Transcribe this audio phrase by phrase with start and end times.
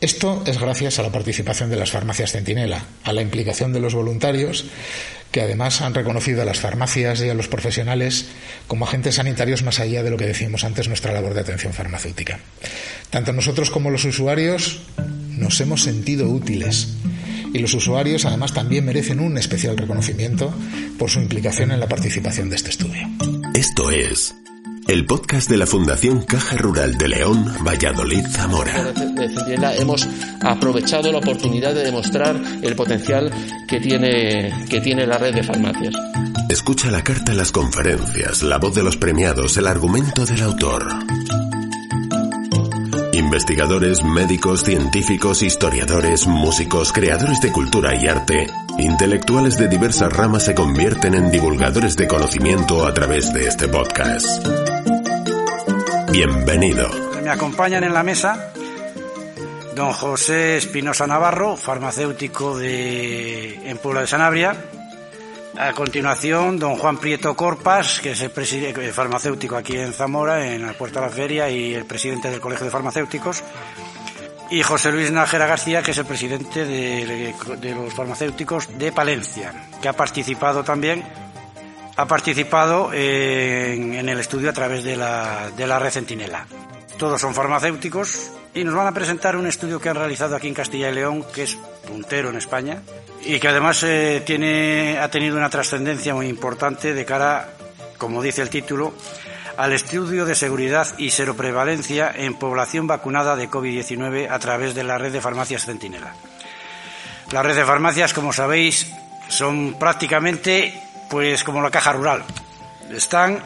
[0.00, 3.94] Esto es gracias a la participación de las farmacias Centinela, a la implicación de los
[3.94, 4.64] voluntarios,
[5.32, 8.26] que además han reconocido a las farmacias y a los profesionales
[8.68, 12.38] como agentes sanitarios más allá de lo que decíamos antes nuestra labor de atención farmacéutica.
[13.10, 14.82] Tanto nosotros como los usuarios
[15.36, 16.94] nos hemos sentido útiles
[17.52, 20.54] y los usuarios además también merecen un especial reconocimiento
[20.96, 23.08] por su implicación en la participación de este estudio.
[23.52, 24.34] Esto es
[24.88, 28.94] el podcast de la Fundación Caja Rural de León, Valladolid, Zamora.
[29.76, 30.08] Hemos
[30.40, 33.30] aprovechado la oportunidad de demostrar el potencial
[33.68, 35.94] que tiene, que tiene la red de farmacias.
[36.48, 40.86] Escucha la carta, las conferencias, la voz de los premiados, el argumento del autor.
[43.12, 48.46] Investigadores, médicos, científicos, historiadores, músicos, creadores de cultura y arte,
[48.78, 54.77] intelectuales de diversas ramas se convierten en divulgadores de conocimiento a través de este podcast.
[56.18, 56.90] Bienvenido.
[57.22, 58.52] Me acompañan en la mesa
[59.76, 64.56] don José Espinosa Navarro, farmacéutico de, en Puebla de Sanabria.
[65.56, 70.66] A continuación, don Juan Prieto Corpas, que es el, el farmacéutico aquí en Zamora, en
[70.66, 73.44] la Puerta de la Feria, y el presidente del Colegio de Farmacéuticos.
[74.50, 79.52] Y José Luis Nájera García, que es el presidente de, de los farmacéuticos de Palencia,
[79.80, 81.04] que ha participado también
[81.98, 86.46] ha participado en, en, el estudio a través de la, de la red Centinela.
[86.96, 90.54] Todos son farmacéuticos y nos van a presentar un estudio que han realizado aquí en
[90.54, 92.82] Castilla y León, que es puntero en España
[93.24, 97.48] y que además eh, tiene, ha tenido una trascendencia muy importante de cara,
[97.98, 98.94] como dice el título,
[99.56, 104.98] al estudio de seguridad y seroprevalencia en población vacunada de COVID-19 a través de la
[104.98, 106.14] red de farmacias Centinela.
[107.32, 108.88] La red de farmacias, como sabéis,
[109.28, 112.24] son prácticamente pues como la caja rural.
[112.90, 113.40] Están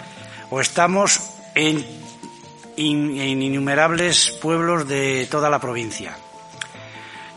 [0.50, 1.20] o estamos
[1.54, 1.84] en,
[2.76, 6.16] innumerables pueblos de toda la provincia.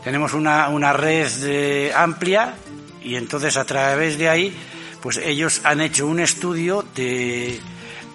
[0.04, 2.54] Tenemos una, una red de, amplia
[3.02, 4.56] y entonces a través de ahí,
[5.02, 7.60] pues ellos han hecho un estudio de,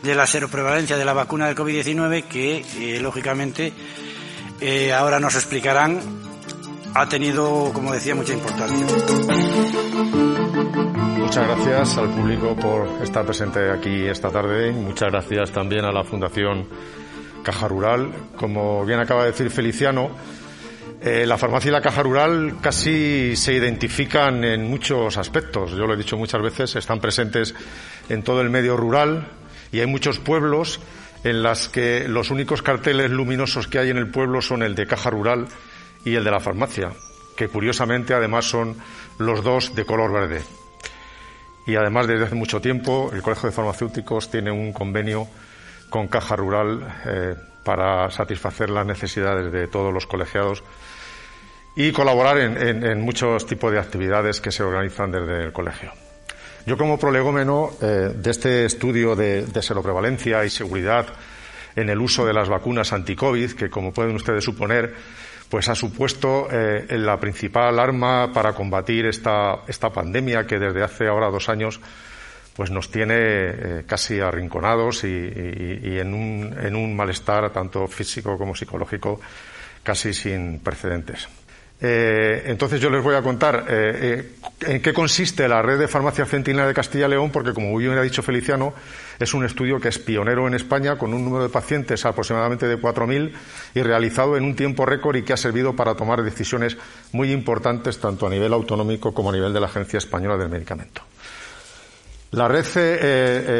[0.02, 3.72] de la seroprevalencia de la vacuna del COVID-19 que, eh, lógicamente,
[4.60, 6.00] eh, ahora nos explicarán,
[6.94, 8.86] ha tenido, como decía, mucha importancia.
[11.30, 14.72] Muchas gracias al público por estar presente aquí esta tarde.
[14.72, 16.66] Muchas gracias también a la Fundación
[17.44, 18.12] Caja Rural.
[18.34, 20.10] Como bien acaba de decir Feliciano,
[21.00, 25.70] eh, la farmacia y la caja rural casi se identifican en muchos aspectos.
[25.70, 27.54] Yo lo he dicho muchas veces, están presentes
[28.08, 29.28] en todo el medio rural
[29.70, 30.80] y hay muchos pueblos
[31.22, 34.88] en las que los únicos carteles luminosos que hay en el pueblo son el de
[34.88, 35.46] caja rural
[36.04, 36.90] y el de la farmacia,
[37.36, 38.74] que curiosamente además son
[39.18, 40.42] los dos de color verde
[41.66, 45.28] y además desde hace mucho tiempo el Colegio de Farmacéuticos tiene un convenio
[45.88, 47.34] con Caja Rural eh,
[47.64, 50.62] para satisfacer las necesidades de todos los colegiados
[51.76, 55.92] y colaborar en, muchos tipos de actividades que se organizan desde el colegio.
[56.66, 61.06] Yo como prolegómeno eh, de este estudio de, de seroprevalencia y seguridad
[61.76, 64.94] en el uso de las vacunas anti-COVID, que como pueden ustedes suponer,
[65.50, 71.08] pues ha supuesto eh, la principal arma para combatir esta, esta pandemia que desde hace
[71.08, 71.80] ahora dos años
[72.54, 78.38] pues nos tiene eh, casi arrinconados y, y, en, un, en un malestar tanto físico
[78.38, 79.20] como psicológico
[79.82, 81.28] casi sin precedentes.
[81.82, 85.88] Eh, entonces yo les voy a contar eh, eh, en qué consiste la red de
[85.88, 88.74] farmacia centinela de Castilla y León, porque como bien ha dicho Feliciano,
[89.18, 92.78] es un estudio que es pionero en España con un número de pacientes aproximadamente de
[92.78, 93.32] 4.000
[93.74, 96.76] y realizado en un tiempo récord y que ha servido para tomar decisiones
[97.12, 101.02] muy importantes tanto a nivel autonómico como a nivel de la Agencia Española del Medicamento.
[102.32, 102.64] La red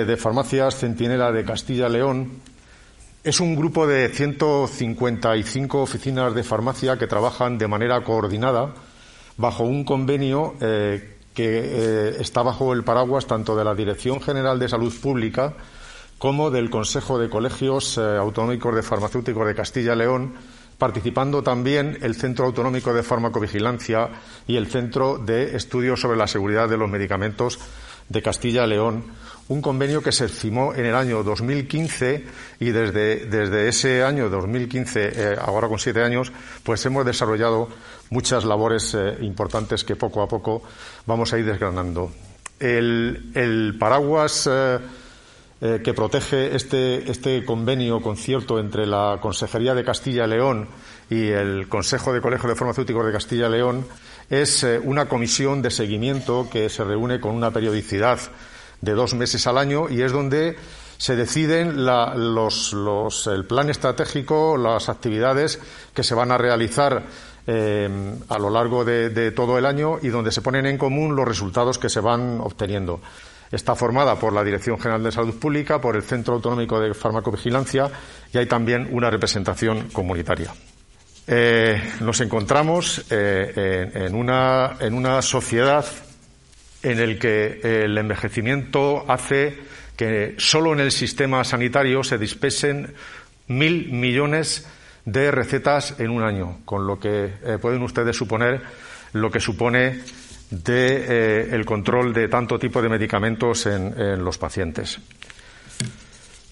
[0.07, 2.31] de farmacias Centinela de Castilla y León
[3.23, 8.73] es un grupo de 155 oficinas de farmacia que trabajan de manera coordinada
[9.37, 14.59] bajo un convenio eh, que eh, está bajo el paraguas tanto de la Dirección General
[14.59, 15.55] de Salud Pública
[16.19, 20.35] como del Consejo de Colegios eh, Autonómicos de Farmacéuticos de Castilla y León,
[20.79, 24.09] participando también el Centro Autonómico de Farmacovigilancia
[24.47, 27.59] y el Centro de Estudios sobre la Seguridad de los Medicamentos
[28.11, 29.05] de Castilla y León,
[29.49, 32.25] un convenio que se firmó en el año 2015
[32.61, 36.31] y desde, desde ese año 2015, eh, ahora con siete años,
[36.63, 37.69] pues hemos desarrollado
[38.11, 40.63] muchas labores eh, importantes que poco a poco
[41.07, 42.13] vamos a ir desgranando.
[42.59, 44.79] El, paraguas eh,
[45.61, 50.69] que protege este, este convenio concierto entre la Consejería de Castilla y León
[51.09, 53.87] y el Consejo de Colegio de Farmacéuticos de Castilla y León
[54.31, 58.21] es una comisión de seguimiento que se reúne con una periodicidad
[58.81, 60.57] de dos meses al año y es donde
[60.97, 65.59] se deciden los, el plan estratégico, las actividades
[65.93, 67.03] que se van a realizar
[67.49, 71.79] a lo largo de, todo el año y donde se ponen en común los resultados
[71.79, 73.01] que se van obteniendo.
[73.51, 77.91] Está formada por la Dirección General de Salud Pública, por el Centro Autonómico de Farmacovigilancia
[78.33, 80.53] y hay también una representación comunitaria.
[81.33, 85.87] Eh, nos encontramos eh, en, una, sociedad
[86.83, 89.57] en la que el envejecimiento hace
[89.97, 92.95] que solo en el sistema sanitario se dispesen
[93.47, 94.67] mil millones
[95.05, 98.63] de recetas en un año, con lo que eh, pueden ustedes suponer
[99.13, 100.01] lo que supone
[100.67, 104.99] el control de tanto tipo de medicamentos en los pacientes.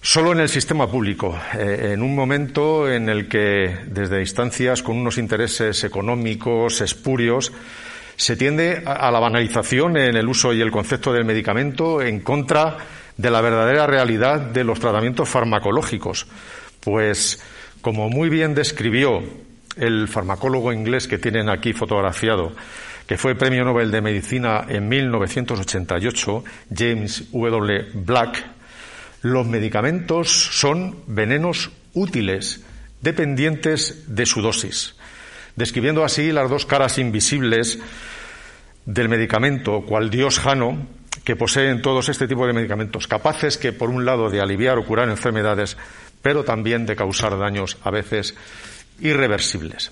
[0.01, 4.97] Solo en el sistema público, eh, en un momento en el que, desde instancias con
[4.97, 7.51] unos intereses económicos espurios,
[8.15, 12.77] se tiende a la banalización en el uso y el concepto del medicamento en contra
[13.15, 16.27] de la verdadera realidad de los tratamientos farmacológicos.
[16.79, 17.41] Pues,
[17.81, 19.21] como muy bien describió
[19.75, 22.53] el farmacólogo inglés que tienen aquí fotografiado,
[23.05, 26.43] que fue Premio Nobel de Medicina en 1988,
[26.73, 27.87] James W.
[27.93, 28.58] Black,
[29.21, 32.63] los medicamentos son venenos útiles,
[33.01, 34.95] dependientes de su dosis,
[35.55, 37.79] describiendo así las dos caras invisibles
[38.85, 40.87] del medicamento, cual Dios Jano,
[41.23, 44.85] que poseen todos este tipo de medicamentos, capaces que, por un lado, de aliviar o
[44.85, 45.77] curar enfermedades,
[46.21, 48.35] pero también de causar daños a veces
[48.99, 49.91] irreversibles.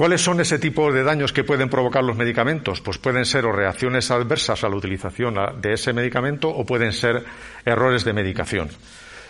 [0.00, 2.80] ¿Cuáles son ese tipo de daños que pueden provocar los medicamentos?
[2.80, 7.22] Pues pueden ser o reacciones adversas a la utilización de ese medicamento o pueden ser
[7.66, 8.70] errores de medicación.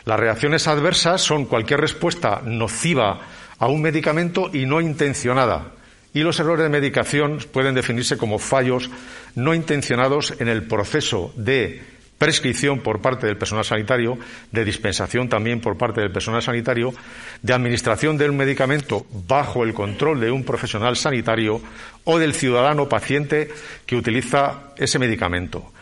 [0.05, 3.19] Las reacciones adversas son cualquier respuesta nociva
[3.59, 5.73] a un medicamento y no intencionada.
[6.15, 8.91] Y los errores de medicación pueden definirse como fallos
[9.35, 11.83] no intencionados en el proceso de
[12.21, 14.19] prescripción por parte del personal sanitario,
[14.53, 16.93] de dispensación también por parte del personal sanitario,
[17.41, 21.63] de administración de un medicamento bajo el control de un profesional sanitario
[22.05, 23.49] o del ciudadano paciente
[23.87, 25.73] que utiliza ese medicamento.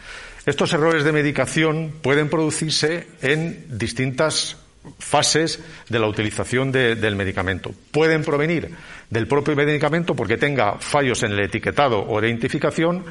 [0.46, 4.58] Estos errores de medicación pueden producirse en distintas
[5.00, 5.58] fases
[5.88, 7.74] de la utilización del medicamento.
[7.90, 8.70] Pueden provenir
[9.10, 13.04] del propio medicamento porque tenga fallos en el etiquetado o de identificación,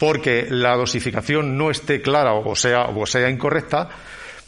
[0.00, 3.90] porque la dosificación no esté clara o sea, o sea incorrecta,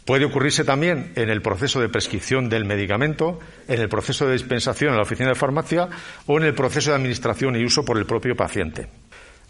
[0.06, 3.38] puede ocurrirse también en el proceso de prescripción del medicamento,
[3.69, 5.90] en el proceso de dispensación en la oficina de farmacia
[6.26, 8.88] o en el proceso de administración y uso por el propio paciente.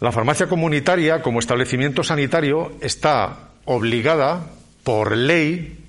[0.01, 4.47] La farmacia comunitaria, como establecimiento sanitario, está obligada
[4.83, 5.82] por ley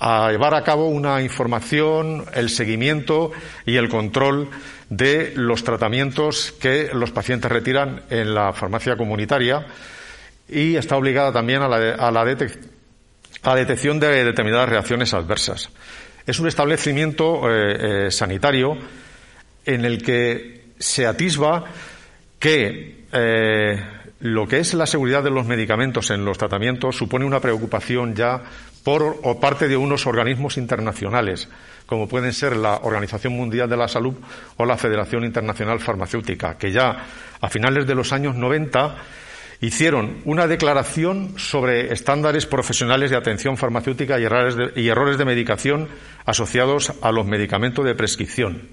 [0.00, 3.32] a llevar a cabo una información, el seguimiento
[3.66, 4.48] y el control
[4.88, 9.66] de los tratamientos que los pacientes retiran en la farmacia comunitaria
[10.48, 15.68] y está obligada también a la, detección de determinadas reacciones adversas.
[16.26, 18.76] Es un establecimiento eh, eh, sanitario
[19.66, 21.64] en el que se atisba
[22.38, 23.84] que eh,
[24.20, 28.42] lo que es la seguridad de los medicamentos en los tratamientos supone una preocupación ya
[28.82, 31.48] por o parte de unos organismos internacionales
[31.90, 34.14] como pueden ser la Organización Mundial de la Salud
[34.56, 37.04] o la Federación Internacional Farmacéutica, que ya
[37.40, 38.94] a finales de los años 90
[39.60, 45.24] hicieron una declaración sobre estándares profesionales de atención farmacéutica y errores de, y errores de
[45.24, 45.88] medicación
[46.24, 48.68] asociados a los medicamentos de prescripción,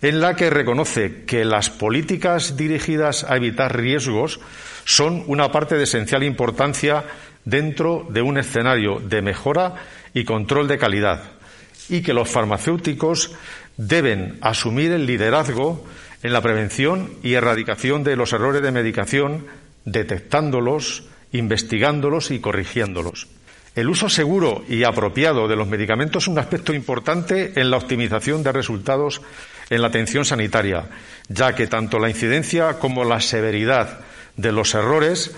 [0.00, 4.40] en la que reconoce que las políticas dirigidas a evitar riesgos
[4.86, 7.04] son una parte de esencial importancia
[7.48, 9.76] dentro de un escenario de mejora
[10.12, 11.22] y control de calidad
[11.88, 13.32] y que los farmacéuticos
[13.78, 15.84] deben asumir el liderazgo
[16.22, 19.46] en la prevención y erradicación de los errores de medicación,
[19.86, 23.28] detectándolos, investigándolos y corrigiéndolos.
[23.74, 28.42] El uso seguro y apropiado de los medicamentos es un aspecto importante en la optimización
[28.42, 29.22] de resultados
[29.70, 30.90] en la atención sanitaria,
[31.28, 34.00] ya que tanto la incidencia como la severidad
[34.36, 35.34] de los errores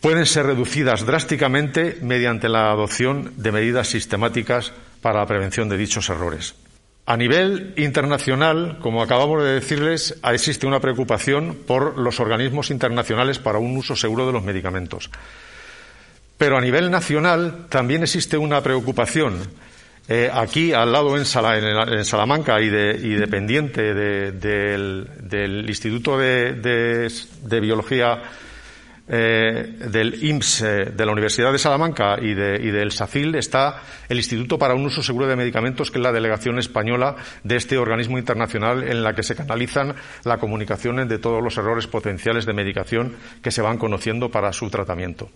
[0.00, 6.08] pueden ser reducidas drásticamente mediante la adopción de medidas sistemáticas para la prevención de dichos
[6.08, 6.54] errores.
[7.06, 13.58] A nivel internacional, como acabamos de decirles, existe una preocupación por los organismos internacionales para
[13.58, 15.08] un uso seguro de los medicamentos.
[16.36, 19.38] Pero a nivel nacional también existe una preocupación.
[20.08, 28.22] Eh, aquí, al lado en, Salamanca y, dependiente del, Instituto de Biología
[29.08, 34.58] eh, del IMSS eh, de la Universidad de Salamanca y, del SACIL está el Instituto
[34.58, 38.82] para un Uso Seguro de Medicamentos, que es la delegación española de este organismo internacional
[38.82, 39.94] en la que se canalizan
[40.24, 44.70] la comunicación de todos los errores potenciales de medicación que se van conociendo para su
[44.70, 45.30] tratamiento.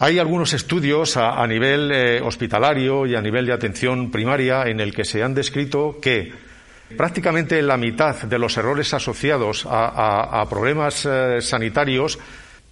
[0.00, 4.94] Hay algunos estudios a, nivel eh, hospitalario y a nivel de atención primaria en el
[4.94, 6.32] que se han descrito que
[6.96, 12.18] Prácticamente la mitad de los errores asociados a, problemas eh, sanitarios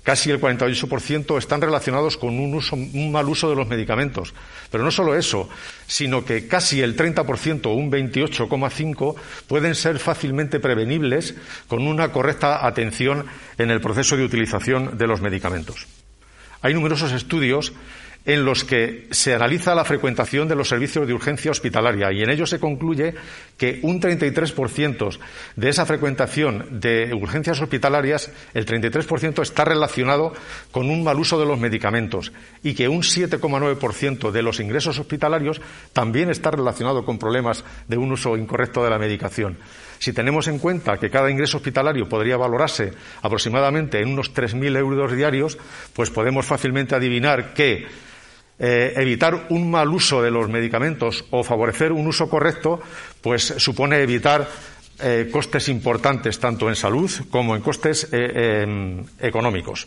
[0.07, 4.35] casi el 48% están relacionados con un, mal uso de los medicamentos.
[4.71, 5.49] Pero no solo eso,
[5.89, 9.17] sino que casi el 30% o un 28,5%
[9.49, 11.35] pueden ser fácilmente prevenibles
[11.67, 13.27] con una correcta atención
[13.59, 15.89] en el proceso de utilización de los medicamentos.
[16.63, 17.73] Hay numerosos estudios
[18.27, 22.31] en los que se analiza la frecuentación de los servicios de urgencia hospitalaria y en
[22.31, 23.15] ellos se concluye
[23.57, 25.19] que un 33%
[25.55, 30.35] de esa frecuentación de urgencias hospitalarias, el 33% está relacionado
[30.73, 32.33] con un mal uso de los medicamentos
[32.65, 35.61] y que un 7,9% de los ingresos hospitalarios
[35.93, 39.57] también está relacionado con problemas de un uso incorrecto de la medicación.
[39.99, 42.93] Si tenemos en cuenta que cada ingreso hospitalario podría valorarse
[43.23, 45.57] aproximadamente en unos 3.000 euros diarios,
[45.95, 47.87] pues podemos fácilmente adivinar que
[48.59, 52.81] eh, evitar un mal uso de los medicamentos o favorecer un uso correcto,
[53.21, 54.49] pues supone evitar
[55.01, 59.87] eh, costes importantes tanto en salud como en costes eh, em, económicos.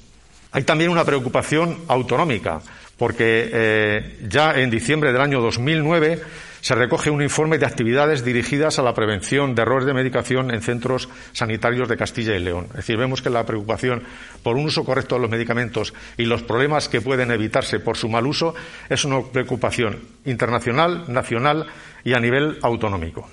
[0.52, 2.62] Hay también una preocupación autonómica,
[2.98, 6.22] porque ya en diciembre del año 2009
[6.62, 10.62] se recoge un informe de actividades dirigidas a la prevención de errores de medicación en
[10.62, 12.66] centros sanitarios de Castilla y León.
[12.72, 14.04] Es decir, vemos que la preocupación
[14.44, 18.10] por un uso correcto de los medicamentos y los problemas que pueden evitarse por su
[18.10, 18.54] mal uso
[18.90, 21.68] es una preocupación internacional, nacional
[22.04, 23.30] y a nivel autonómico.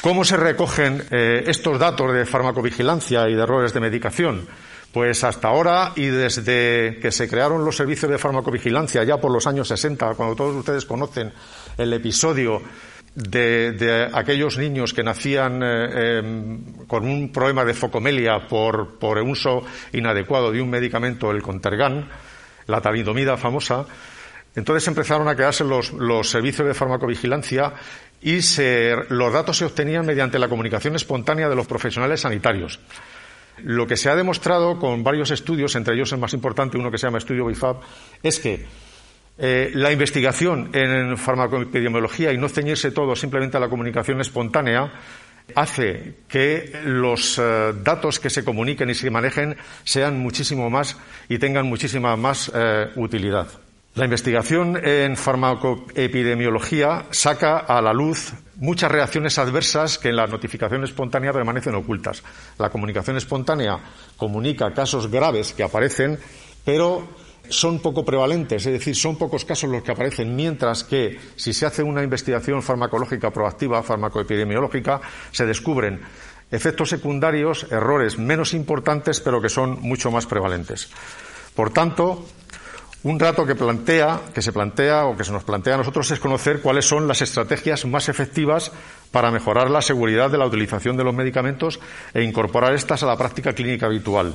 [0.00, 4.46] ¿Cómo se recogen eh, estos datos de farmacovigilancia y de errores de medicación?
[4.92, 9.46] Pues hasta ahora y desde que se crearon los servicios de farmacovigilancia ya por los
[9.46, 11.32] años 60, cuando todos ustedes conocen
[11.76, 12.62] el episodio
[13.14, 19.62] de, aquellos niños que nacían eh, em, con un problema de focomelia por, por uso
[19.92, 22.08] inadecuado de un medicamento, el Contergan,
[22.66, 23.84] la talidomida famosa,
[24.54, 27.74] entonces empezaron a crearse los, los servicios de farmacovigilancia
[28.20, 32.80] y se, los datos se obtenían mediante la comunicación espontánea de los profesionales sanitarios.
[33.64, 36.98] Lo que se ha demostrado con varios estudios, entre ellos el más importante, uno que
[36.98, 37.76] se llama estudio BIFAB,
[38.22, 38.66] es que
[39.38, 44.92] eh, la investigación en farmacoepidemiología y no ceñirse todo simplemente a la comunicación espontánea
[45.54, 50.96] hace que los eh, datos que se comuniquen y se manejen sean muchísimo más
[51.28, 53.48] y tengan muchísima más eh, utilidad.
[53.94, 60.84] La investigación en farmacoepidemiología saca a la luz muchas reacciones adversas que en la notificación
[60.84, 62.22] espontánea permanecen ocultas.
[62.58, 63.78] La comunicación espontánea
[64.16, 66.18] comunica casos graves que aparecen,
[66.64, 67.08] pero
[67.48, 71.64] son poco prevalentes, es decir, son pocos casos los que aparecen, mientras que si se
[71.64, 75.00] hace una investigación farmacológica proactiva, farmacoepidemiológica,
[75.30, 76.00] se descubren
[76.50, 80.90] efectos secundarios, errores menos importantes, pero que son mucho más prevalentes.
[81.54, 82.26] Por tanto,
[83.08, 86.20] un rato que plantea, que se plantea o que se nos plantea a nosotros es
[86.20, 88.70] conocer cuáles son las estrategias más efectivas
[89.10, 91.80] para mejorar la seguridad de la utilización de los medicamentos
[92.12, 94.34] e incorporar estas a la práctica clínica habitual.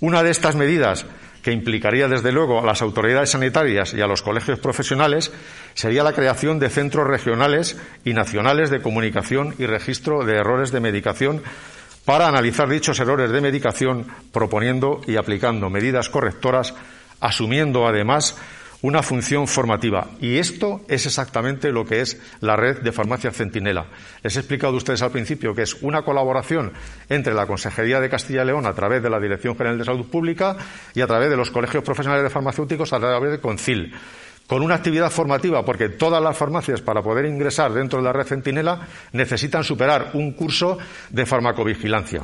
[0.00, 1.04] Una de estas medidas
[1.42, 5.30] que implicaría desde luego a las autoridades sanitarias y a los colegios profesionales
[5.74, 10.80] sería la creación de centros regionales y nacionales de comunicación y registro de errores de
[10.80, 11.42] medicación
[12.06, 16.74] para analizar dichos errores de medicación, proponiendo y aplicando medidas correctoras
[17.22, 18.36] asumiendo además
[18.82, 20.08] una función formativa.
[20.20, 23.86] Y esto es exactamente lo que es la red de farmacia Centinela.
[24.22, 26.72] Les he explicado a ustedes al principio que es una colaboración
[27.08, 30.06] entre la Consejería de Castilla y León a través de la Dirección General de Salud
[30.06, 30.56] Pública
[30.94, 33.94] y a través de los colegios profesionales de farmacéuticos a través de CONCIL
[34.48, 38.26] con una actividad formativa, porque todas las farmacias para poder ingresar dentro de la red
[38.26, 40.76] Centinela necesitan superar un curso
[41.08, 42.22] de farmacovigilancia.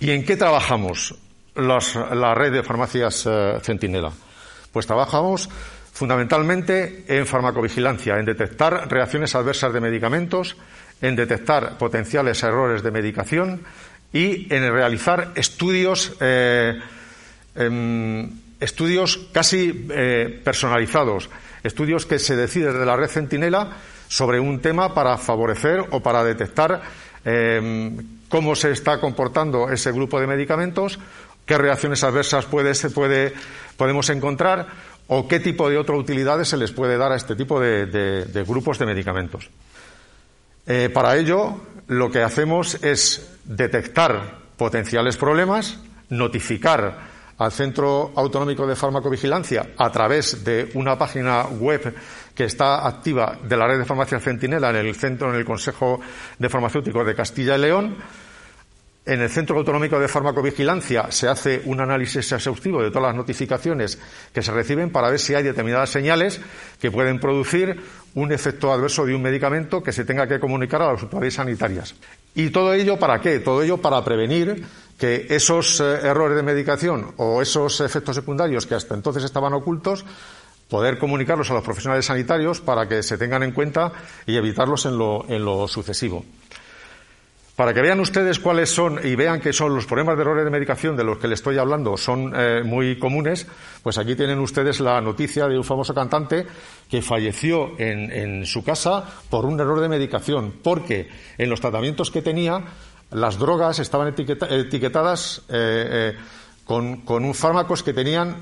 [0.00, 1.14] ¿Y en qué trabajamos?
[1.54, 4.12] La red de farmacias eh, Centinela?
[4.72, 5.48] Pues trabajamos
[5.92, 10.56] fundamentalmente en farmacovigilancia, en detectar reacciones adversas de medicamentos,
[11.02, 13.62] en detectar potenciales errores de medicación
[14.12, 16.78] y en realizar estudios, eh,
[17.54, 18.30] em,
[18.60, 21.30] estudios casi eh, personalizados,
[21.62, 23.76] estudios que se deciden de la red Centinela
[24.08, 26.82] sobre un tema para favorecer o para detectar
[27.24, 30.98] em, cómo se está comportando ese grupo de medicamentos
[31.50, 33.34] qué reacciones adversas puede,
[33.76, 34.68] podemos encontrar
[35.08, 38.78] o qué tipo de otras utilidades se les puede dar a este tipo de, grupos
[38.78, 39.50] de medicamentos.
[40.64, 45.80] Eh, para ello, lo que hacemos es detectar potenciales problemas,
[46.10, 51.92] notificar al Centro Autonómico de Farmacovigilancia a través de una página web
[52.32, 56.00] que está activa de la red de farmacia Centinela en el centro, en el Consejo
[56.38, 57.96] de Farmacéuticos de Castilla y León,
[59.06, 63.98] en el Centro Autonómico de Farmacovigilancia se hace un análisis exhaustivo de todas las notificaciones
[64.32, 66.40] que se reciben para ver si hay determinadas señales
[66.80, 67.80] que pueden producir
[68.14, 71.94] un efecto adverso de un medicamento que se tenga que comunicar a las autoridades sanitarias.
[72.34, 73.40] ¿Y todo ello para qué?
[73.40, 74.64] Todo ello para prevenir
[74.98, 80.04] que esos eh, errores de medicación o esos efectos secundarios que hasta entonces estaban ocultos
[80.68, 83.92] poder comunicarlos a los profesionales sanitarios para que se tengan en cuenta
[84.26, 86.24] y evitarlos en lo, en lo sucesivo.
[87.60, 90.50] Para que vean ustedes cuáles son y vean que son los problemas de errores de
[90.50, 93.46] medicación de los que les estoy hablando son eh, muy comunes,
[93.82, 96.46] pues aquí tienen ustedes la noticia de un famoso cantante
[96.88, 102.22] que falleció en, su casa por un error de medicación, porque en los tratamientos que
[102.22, 102.64] tenía
[103.10, 106.18] las drogas estaban etiquetadas eh, eh,
[106.64, 108.36] con, con fármacos que tenían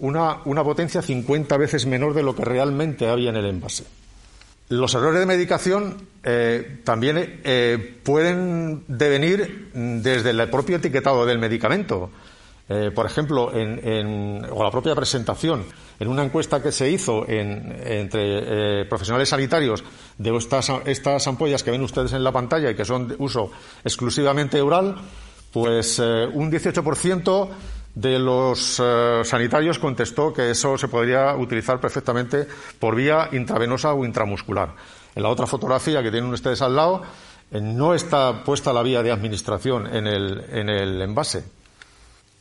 [0.00, 3.84] una, una potencia 50 veces menor de lo que realmente había en el envase.
[4.68, 12.10] Los errores de medicación eh, también eh, pueden devenir desde el propio etiquetado del medicamento.
[12.66, 15.66] Eh, por ejemplo, en, o la propia presentación.
[16.00, 19.84] En una encuesta que se hizo entre profesionales sanitarios
[20.16, 23.50] de estas, estas, ampollas que ven ustedes en la pantalla y que son de uso
[23.84, 24.96] exclusivamente oral,
[25.52, 27.48] pues un 18%
[27.94, 32.46] de los eh, sanitarios contestó que eso se podría utilizar perfectamente
[32.78, 34.74] por vía intravenosa o intramuscular.
[35.14, 37.02] En la otra fotografía que tienen ustedes al lado
[37.50, 41.44] eh, no está puesta la vía de administración en el, en el envase.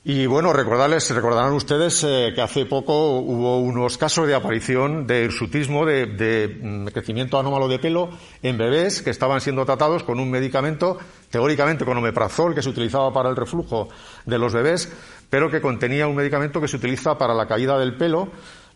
[0.06, 5.24] Y bueno, recordarles, recordarán ustedes eh, que hace poco hubo unos casos de aparición de
[5.24, 8.10] hirsutismo, de, mm, crecimiento anómalo de pelo
[8.42, 10.98] en bebés que estaban siendo tratados con un medicamento,
[11.30, 13.88] teóricamente con omeprazol, que se utilizaba para el reflujo
[14.26, 14.92] de los bebés,
[15.34, 18.30] pero que contenía un medicamento que se utiliza para la caída del pelo,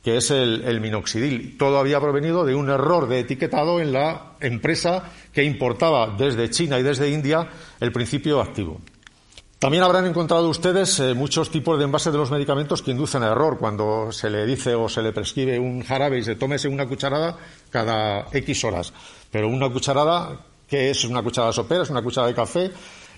[0.04, 1.56] que es el, minoxidil.
[1.56, 6.80] Todo había provenido de un error de etiquetado en la empresa que importaba desde China
[6.80, 7.48] y desde India
[7.80, 8.82] el principio activo.
[9.60, 13.60] También habrán encontrado ustedes eh, muchos tipos de envases de los medicamentos que inducen error
[13.60, 17.38] cuando se le dice o se le prescribe un jarabe y se tómese una cucharada
[17.70, 18.92] cada X horas.
[19.30, 21.84] Pero una cucharada, ¿qué es una cucharada sopera?
[21.84, 22.72] ¿Es una cucharada de café?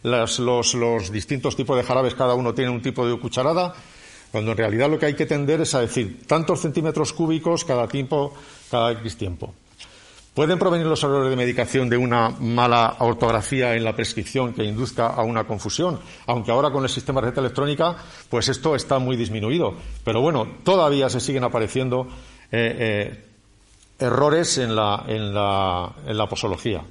[0.04, 3.74] Los, los, distintos tipos de jarabes, cada uno tiene un tipo de cucharada,
[4.32, 7.88] cuando en realidad lo que hay que tender es a decir tantos centímetros cúbicos cada
[7.88, 8.34] tiempo,
[8.70, 9.54] cada X tiempo.
[10.34, 15.08] ¿Pueden provenir los errores de medicación de una mala ortografía en la prescripción que induzca
[15.08, 16.00] a una confusión?
[16.28, 17.98] Aunque ahora con el sistema de receta electrónica,
[18.30, 19.74] pues esto está muy disminuido.
[20.06, 22.08] Pero bueno, todavía se siguen apareciendo
[22.52, 23.26] eh, eh,
[24.00, 26.84] errores en la, en la, en la posología.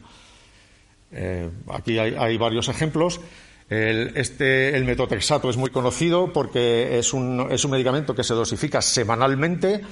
[1.12, 3.20] Eh, aquí hay, varios ejemplos.
[3.68, 8.34] El, este, el metotrexato es muy conocido porque es un, es un medicamento que se
[8.34, 9.82] dosifica semanalmente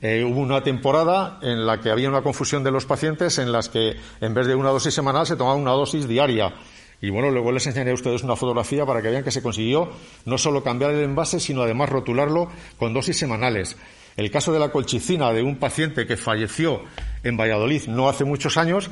[0.00, 3.68] eh, hubo una temporada en la que había una confusión de los pacientes en las
[3.68, 6.54] que en vez de una dosis semanal se tomaba una dosis diaria.
[7.00, 9.90] Y bueno, luego les enseñaré a ustedes una fotografía para que vean que se consiguió
[10.24, 13.76] no solo cambiar el envase, sino además rotularlo con dosis semanales.
[14.16, 16.82] El caso de la colchicina de un paciente que falleció
[17.24, 18.90] en Valladolid no hace muchos años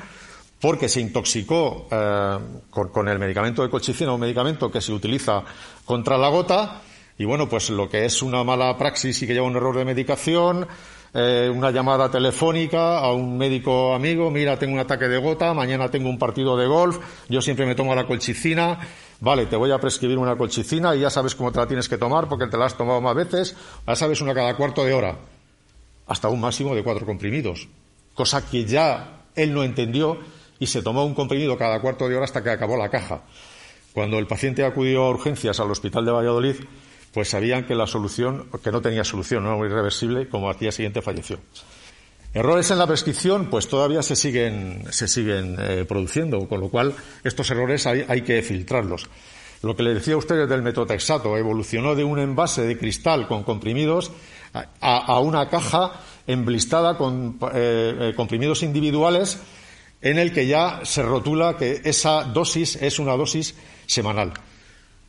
[0.67, 2.39] porque se intoxicó eh,
[2.71, 5.45] con, el medicamento de colchicina, un medicamento que se utiliza
[5.85, 6.83] contra la gota,
[7.17, 9.85] y bueno, pues lo que es una mala praxis y que lleva un error de
[9.85, 10.67] medicación,
[11.15, 15.89] eh, una llamada telefónica a un médico amigo, mira, tengo un ataque de gota, mañana
[15.89, 16.99] tengo un partido de golf,
[17.29, 18.81] yo siempre me tomo la colchicina,
[19.21, 21.97] vale, te voy a prescribir una colchicina y ya sabes cómo te la tienes que
[21.97, 23.55] tomar porque te la has tomado más veces,
[23.87, 25.17] ya sabes una cada cuarto de hora,
[26.09, 27.69] hasta un máximo de cuatro comprimidos,
[28.15, 30.19] cosa que ya él no entendió
[30.59, 33.23] y se tomó un comprimido cada cuarto de hora hasta que acabó la caja.
[33.93, 36.57] Cuando el paciente acudió a urgencias al hospital de Valladolid,
[37.13, 40.71] pues sabían que la solución, que no tenía solución, no era irreversible, como al día
[40.71, 41.39] siguiente falleció.
[42.35, 46.95] Errores en la prescripción, pues todavía se siguen, se siguen eh, produciendo, con lo cual
[47.25, 49.09] estos errores hay, hay, que filtrarlos.
[49.63, 53.43] Lo que le decía a ustedes del metotrexato evolucionó de un envase de cristal con
[53.43, 54.13] comprimidos
[54.81, 55.93] a, una caja
[56.27, 59.39] emblistada con eh, eh, comprimidos individuales
[60.03, 63.55] en el que ya se rotula que esa dosis es una dosis
[63.87, 64.33] semanal.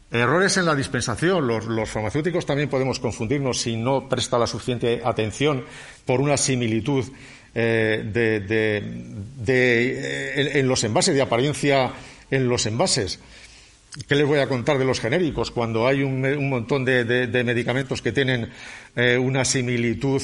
[0.09, 1.45] Errores en la dispensación.
[1.47, 5.65] Los, farmacéuticos también podemos confundirnos si no presta la suficiente atención
[6.05, 7.03] por una similitud
[7.53, 8.11] eh,
[9.47, 11.91] eh, en, los envases, de apariencia
[12.31, 13.19] en los envases.
[14.07, 15.51] ¿Qué les voy a contar de los genéricos?
[15.51, 18.49] Cuando hay un, montón de, medicamentos que tienen
[18.95, 20.21] eh, una similitud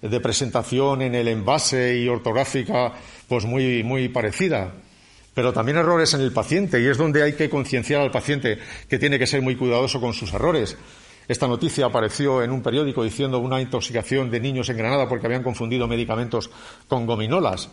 [0.00, 2.94] de presentación en el envase y ortográfica
[3.28, 4.72] pues muy, muy parecida
[5.38, 8.98] pero también errores en el paciente, y es donde hay que concienciar al paciente que
[8.98, 10.76] tiene que ser muy cuidadoso con sus errores.
[11.28, 15.44] Esta noticia apareció en un periódico diciendo una intoxicación de niños en Granada porque habían
[15.44, 16.50] confundido medicamentos
[16.88, 17.70] con gominolas.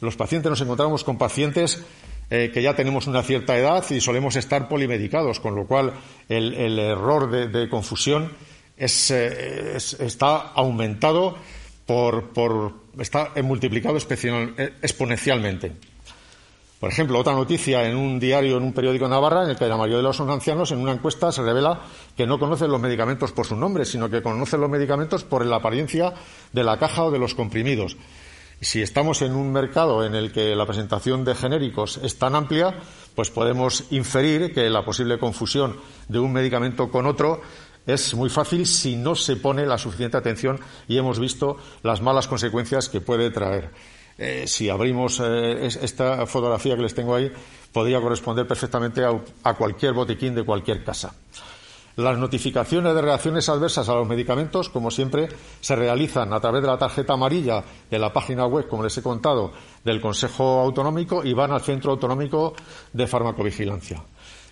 [0.00, 1.84] Los pacientes nos encontramos con pacientes
[2.30, 5.92] eh, que ya tenemos una cierta edad y solemos estar polimedicados, con lo cual
[6.30, 8.32] el, error de, confusión
[8.78, 11.36] eh, está aumentado
[11.90, 15.72] por, está multiplicado exponencialmente.
[16.78, 19.66] Por ejemplo, otra noticia en un diario, en un periódico en Navarra, en el que
[19.66, 21.80] la mayoría de los ancianos, en una encuesta, se revela
[22.16, 25.56] que no conocen los medicamentos por su nombre, sino que conocen los medicamentos por la
[25.56, 26.14] apariencia
[26.52, 27.96] de la caja o de los comprimidos.
[28.62, 32.78] Si estamos en un mercado en el que la presentación de genéricos es tan amplia,
[33.14, 35.76] pues podemos inferir que la posible confusión
[36.08, 37.40] de un medicamento con otro
[37.86, 42.28] es muy fácil si no se pone la suficiente atención y hemos visto las malas
[42.28, 43.70] consecuencias que puede traer.
[44.18, 47.32] Eh, si abrimos eh, esta fotografía que les tengo ahí,
[47.72, 51.14] podría corresponder perfectamente a cualquier botiquín de cualquier casa.
[51.96, 55.28] Las notificaciones de reacciones adversas a los medicamentos, como siempre,
[55.60, 59.02] se realizan a través de la tarjeta amarilla de la página web, como les he
[59.02, 59.52] contado,
[59.84, 62.54] del Consejo Autonómico y van al Centro Autonómico
[62.92, 64.02] de Farmacovigilancia.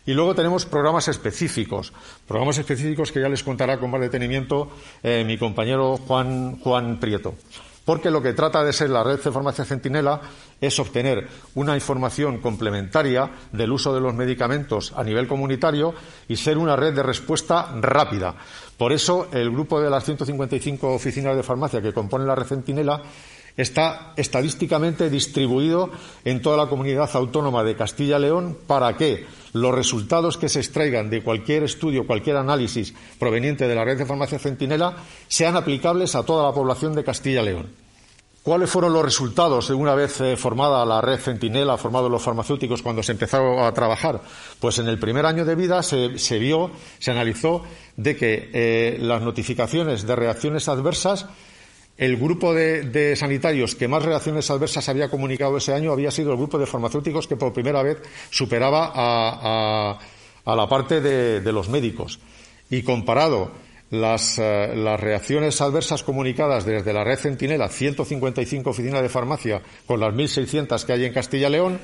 [0.07, 1.93] Y luego tenemos programas específicos,
[2.27, 4.71] programas específicos que ya les contará con más detenimiento
[5.03, 7.35] eh, mi compañero Juan, Juan Prieto
[7.89, 10.21] porque lo que trata de ser la red de farmacia centinela
[10.61, 15.95] es obtener una información complementaria del uso de los medicamentos a nivel comunitario
[16.29, 18.35] y ser una red de respuesta rápida.
[18.77, 23.01] Por eso, el grupo de las 155 oficinas de farmacia que componen la red centinela
[23.59, 25.91] está estadísticamente distribuido
[26.25, 30.61] en toda la comunidad autónoma de Castilla y León para que los resultados que se
[30.61, 36.15] extraigan de cualquier estudio, cualquier análisis proveniente de la red de farmacia centinela sean aplicables
[36.15, 37.89] a toda la población de Castilla y León.
[38.49, 42.81] ¿Cuáles fueron los resultados de una vez eh, formada la red Centinela, formados los farmacéuticos
[42.81, 44.23] cuando se empezó a trabajar?
[44.59, 47.63] Pues en el primer año de vida se, vio, se analizó
[47.97, 51.27] de que eh, las notificaciones de reacciones adversas,
[51.99, 56.39] el grupo de, sanitarios que más reacciones adversas había comunicado ese año había sido el
[56.39, 57.99] grupo de farmacéuticos que por primera vez
[58.31, 59.99] superaba a,
[60.47, 62.21] la parte de los médicos.
[62.71, 63.51] Y comparado
[63.91, 70.01] las, eh, las, reacciones adversas comunicadas desde la red Centinela, 155 oficinas de farmacia, con
[70.01, 71.81] las 1.600 que hay en Castilla y León,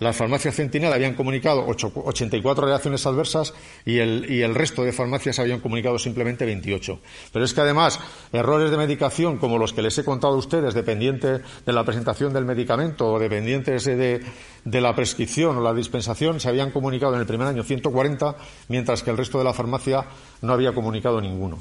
[0.00, 3.52] las farmacias Centinela habían comunicado 84 reacciones adversas
[3.84, 7.00] y el, resto de farmacias habían comunicado simplemente 28.
[7.32, 7.98] Pero es que además,
[8.32, 12.32] errores de medicación como los que les he contado a ustedes, dependientes de la presentación
[12.32, 14.20] del medicamento o dependientes de,
[14.64, 18.36] de la prescripción o la dispensación, se habían comunicado en el primer año 140,
[18.68, 20.04] mientras que el resto de la farmacia
[20.42, 21.58] no había comunicado ninguno.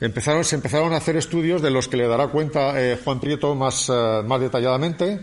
[0.00, 3.54] Empezaron, se empezaron a hacer estudios de los que le dará cuenta eh, Juan Prieto
[3.54, 5.20] más, eh, más detalladamente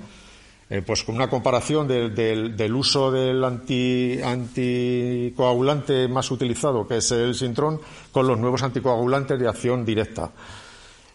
[0.70, 7.80] eh, pues con una comparación del, uso del anticoagulante más utilizado, que es el Sintrón,
[8.12, 10.32] con los nuevos anticoagulantes de acción directa.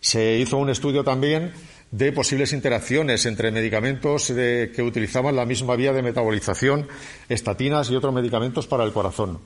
[0.01, 1.53] Se hizo un estudio también
[1.91, 6.88] de posibles interacciones entre medicamentos que utilizaban la misma vía de metabolización,
[7.29, 9.38] estatinas y otros medicamentos para el corazón.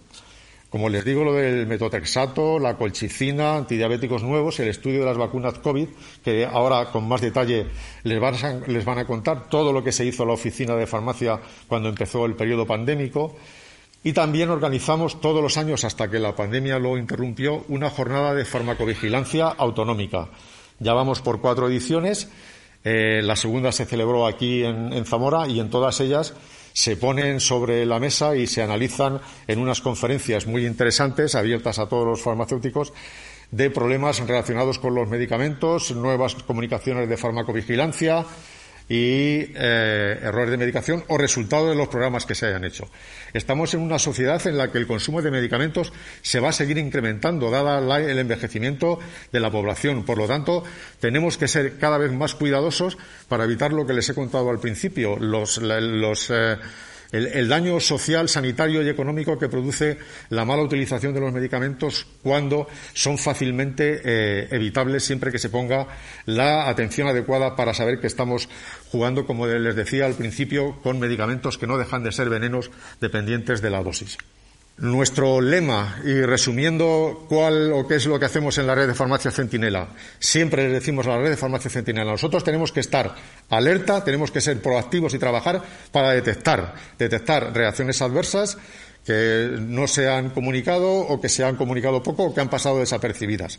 [0.77, 5.59] Como les digo, lo del metotrexato, la colchicina, antidiabéticos nuevos, el estudio de las vacunas
[5.61, 5.89] COVID,
[6.23, 7.69] que ahora con más detalle
[8.03, 12.27] les van, a, contar todo lo que se hizo la oficina de farmacia cuando empezó
[12.27, 13.37] el periodo pandémico.
[14.05, 18.45] Y también organizamos todos los años, hasta que la pandemia lo interrumpió, una jornada de
[18.45, 20.29] farmacovigilancia autonómica.
[20.79, 22.29] Ya vamos por cuatro ediciones.
[22.89, 26.35] Eh, la segunda se celebró aquí en Zamora y en todas ellas
[26.77, 31.89] se ponen sobre la mesa y se analizan en unas conferencias muy interesantes, abiertas a
[31.89, 32.93] todos los farmacéuticos,
[33.51, 38.27] de problemas relacionados con los medicamentos, nuevas comunicaciones de farmacovigilancia,
[38.89, 42.89] y eh, errores de medicación o resultado de los programas que se hayan hecho.
[43.33, 46.79] Estamos en una sociedad en la que el consumo de medicamentos se va a seguir
[46.79, 48.99] incrementando, dada el envejecimiento
[49.33, 50.05] de la población.
[50.05, 50.63] Por lo tanto,
[51.01, 52.97] tenemos que ser cada vez más cuidadosos
[53.29, 56.57] para evitar lo que les he contado al principio, los, eh,
[57.13, 59.99] el, daño social, sanitario y económico que produce
[60.31, 65.87] la mala utilización de los medicamentos cuando son fácilmente eh, evitables siempre que se ponga
[66.27, 68.49] la atención adecuada para saber que estamos
[68.91, 73.63] jugando, como les decía al principio, con medicamentos que no dejan de ser venenos dependientes
[73.63, 74.19] de la dosis.
[74.79, 78.95] Nuestro lema, y resumiendo cuál o qué es lo que hacemos en la red de
[78.95, 83.15] farmacia Centinela, siempre les decimos a la red de farmacia Centinela, nosotros tenemos que estar
[83.49, 88.59] alerta, tenemos que ser proactivos y trabajar para detectar, detectar reacciones adversas
[89.07, 92.81] que no se han comunicado o que se han comunicado poco o que han pasado
[92.81, 93.59] desapercibidas.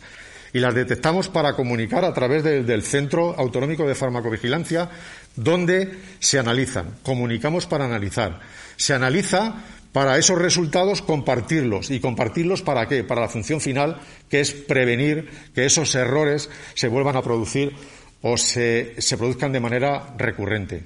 [0.54, 4.90] Y las detectamos para comunicar a través del Centro Autonómico de Farmacovigilancia,
[5.36, 6.96] donde se analizan.
[7.04, 8.40] Comunicamos para analizar.
[8.76, 9.56] Se analiza
[9.92, 11.90] para esos resultados compartirlos.
[11.90, 13.04] ¿Y compartirlos para qué?
[13.04, 17.74] Para la función final, que es prevenir que esos errores se vuelvan a producir
[18.22, 20.84] o se, produzcan de manera recurrente.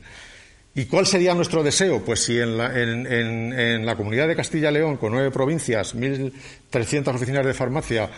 [0.73, 2.03] ¿Y cuál sería nuestro deseo?
[2.03, 7.13] Pues si en la, en la comunidad de Castilla y León, con nueve provincias, 1.300
[7.13, 8.09] oficinas de farmacia,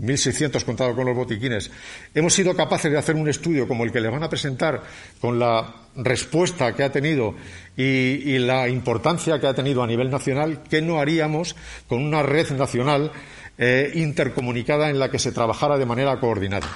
[0.00, 1.70] 1.600 contado con los botiquines,
[2.14, 4.82] hemos sido capaces de hacer un estudio como el que le van a presentar
[5.20, 7.34] con la respuesta que ha tenido
[7.78, 11.54] y, la importancia que ha tenido a nivel nacional, ¿qué no haríamos
[11.86, 13.12] con una red nacional
[13.56, 16.66] eh, intercomunicada en la que se trabajara de manera coordinada?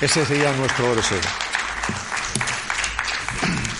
[0.00, 1.20] Ese sería nuestro deseo.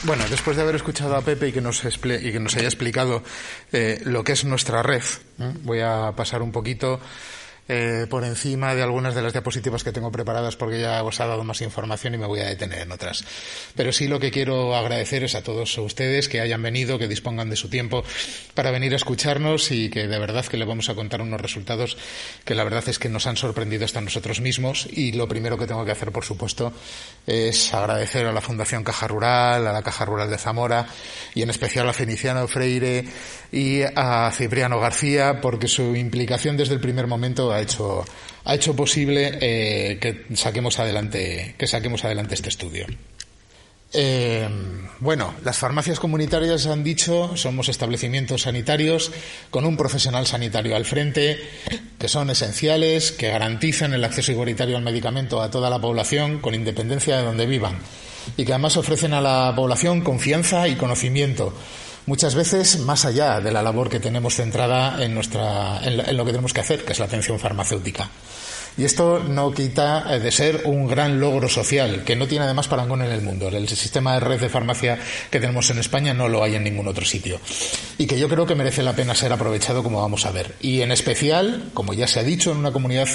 [0.05, 3.23] Bueno, después de haber escuchado a Pepe y que nos, haya explicado
[3.73, 5.03] eh, lo que es nuestra red,
[5.63, 7.01] voy a pasar un poquito
[7.69, 11.27] eh, por encima de algunas de las diapositivas que tengo preparadas porque ya os ha
[11.27, 13.25] dado más información y me voy a detener en otras.
[13.77, 17.51] Pero sí lo que quiero agradecer es a todos ustedes que hayan venido, que dispongan
[17.51, 18.03] de su tiempo
[18.55, 21.97] para venir a escucharnos y que de verdad que le vamos a contar unos resultados
[22.45, 25.67] que la verdad es que nos han sorprendido hasta nosotros mismos y lo primero que
[25.67, 26.73] tengo que hacer, por supuesto,
[27.27, 30.87] es agradecer a la Fundación Caja Rural, a la Caja Rural de Zamora
[31.35, 33.05] y en especial a Feliciano Freire
[33.53, 38.05] y a Cipriano García porque su implicación desde el primer momento ha hecho,
[38.45, 42.87] ha hecho posible eh, que saquemos adelante, que saquemos adelante este estudio.
[43.93, 44.47] Eh,
[45.01, 49.11] bueno, las farmacias comunitarias han dicho somos establecimientos sanitarios
[49.51, 51.39] con un profesional sanitario al frente,
[51.99, 56.55] que son esenciales, que garantizan el acceso igualitario al medicamento a toda la población con
[56.55, 57.79] independencia de donde vivan
[58.37, 61.55] y que además ofrecen a la población confianza y conocimiento
[62.09, 66.33] muchas veces más allá de la labor que tenemos centrada en, nuestra, en, lo que
[66.33, 68.09] tenemos que hacer, que es la atención farmacéutica.
[68.79, 72.69] Y esto no quita eh, de ser un gran logro social, que no tiene además
[72.69, 73.49] parangón en el mundo.
[73.49, 76.87] El sistema de red de farmacia que tenemos en España no lo hay en ningún
[76.87, 77.41] otro sitio.
[77.99, 80.55] Y que yo creo que merece la pena ser aprovechado como vamos a ver.
[80.61, 83.09] Y en especial, como ya se ha dicho, en una comunidad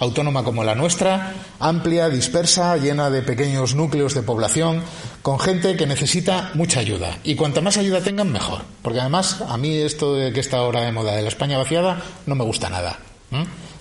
[0.00, 4.82] autónoma como la nuestra, amplia, dispersa, llena de pequeños núcleos de población,
[5.22, 7.18] con gente que necesita mucha ayuda.
[7.22, 8.62] Y cuanta más ayuda tengan, mejor.
[8.82, 12.02] Porque además, a mí esto de que está ahora de moda de la España vaciada
[12.26, 12.98] no me gusta nada.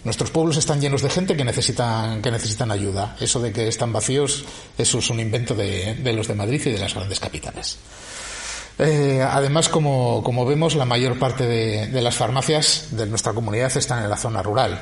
[0.03, 3.15] Nuestros pueblos están llenos de gente que necesitan, que necesitan ayuda.
[3.19, 4.43] Eso de que están vacíos,
[4.77, 7.77] eso es un invento de, de los de Madrid y de las grandes capitales.
[8.79, 14.09] Eh, además, como, vemos, la mayor parte de, las farmacias de nuestra comunidad están en
[14.09, 14.81] la zona rural.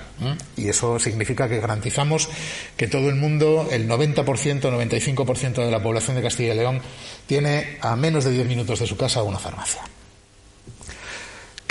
[0.56, 2.30] Y eso significa que garantizamos
[2.78, 6.82] que todo el mundo, el 90%, 95% de la población de Castilla y León,
[7.28, 9.82] tiene a menos de 10 minutos de su casa una farmacia.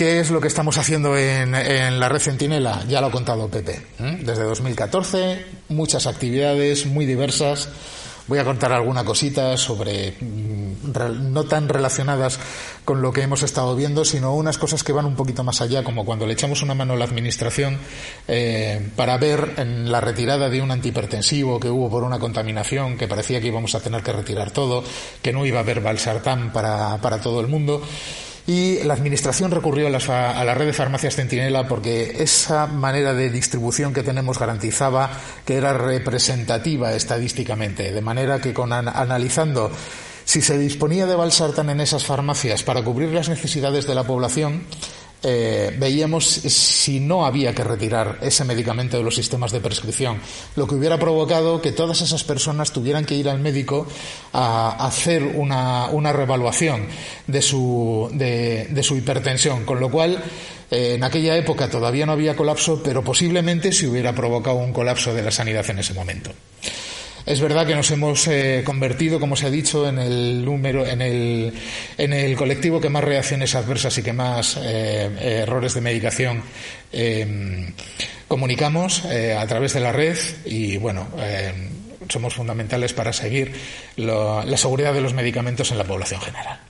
[0.01, 2.87] ¿Qué es lo que estamos haciendo en, la red Centinela?
[2.89, 3.83] Ya lo ha contado Pepe.
[3.99, 7.69] Desde 2014, muchas actividades muy diversas
[8.27, 12.39] Voy a contar alguna cosita sobre, mm, no tan relacionadas
[12.85, 15.83] con lo que hemos estado viendo, sino unas cosas que van un poquito más allá,
[15.83, 17.77] como cuando le echamos una mano a la Administración
[18.29, 23.41] eh, para ver la retirada de un antihipertensivo que hubo por una contaminación, que parecía
[23.41, 24.85] que íbamos a tener que retirar todo,
[25.21, 27.83] que no iba a haber valsartán para, para todo el mundo
[28.51, 33.95] y la Administración recurrió a la, red de farmacias Centinela porque esa manera de distribución
[33.95, 35.09] que tenemos garantizaba
[35.45, 39.71] que era representativa estadísticticamente, de manera que con analizando
[40.25, 44.65] si se disponía de valsartán en esas farmacias para cubrir las necesidades de la población,
[45.23, 50.19] eh, veíamos si no había que retirar ese medicamento de los sistemas de prescripción,
[50.57, 53.87] lo que hubiera provocado que todas esas personas tuvieran que ir al médico
[54.33, 56.87] a hacer una, una revaluación
[57.27, 60.23] de su, de, su hipertensión, con lo cual
[60.71, 65.13] eh, en aquella época todavía no había colapso, pero posiblemente se hubiera provocado un colapso
[65.13, 66.31] de la sanidad en ese momento.
[67.27, 71.01] Es verdad que nos hemos eh, convertido, como se ha dicho, en el número, en
[71.03, 76.43] el, colectivo que más reacciones adversas y que más eh, errores de medicación
[76.93, 77.73] eh,
[78.29, 81.09] comunicamos a través de la red y bueno
[82.09, 83.53] somos fundamentales para seguir
[83.97, 86.70] la seguridad de los medicamentos en la población general.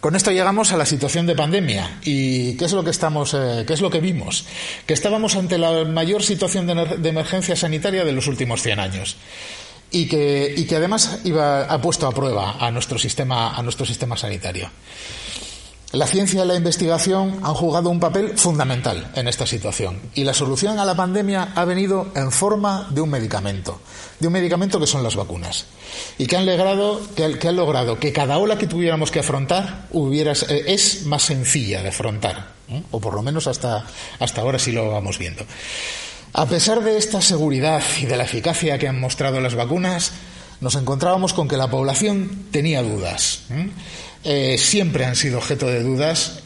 [0.00, 1.98] Con esto llegamos a la situación de pandemia.
[2.02, 4.46] ¿Y qué es lo que estamos, eh, qué es lo que vimos?
[4.86, 9.16] Que estábamos ante la mayor situación de, emergencia sanitaria de los últimos 100 años.
[9.90, 14.70] Y que, además iba, ha puesto a prueba a nuestro sistema, a nuestro sistema sanitario.
[15.92, 20.32] La ciencia y la investigación han jugado un papel fundamental en esta situación y la
[20.32, 23.80] solución a la pandemia ha venido en forma de un medicamento,
[24.20, 25.66] de un medicamento que son las vacunas
[26.16, 27.00] y que han, logrado,
[27.98, 32.52] que, cada ola que tuviéramos que afrontar hubiera, eh, es más sencilla de afrontar,
[32.92, 33.84] o por lo menos hasta,
[34.20, 35.44] hasta ahora sí lo vamos viendo.
[36.34, 40.12] A pesar de esta seguridad y de la eficacia que han mostrado las vacunas,
[40.60, 43.40] nos encontrábamos con que la población tenía dudas.
[43.50, 43.70] Eh,
[44.22, 46.42] siempre han sido objeto de dudas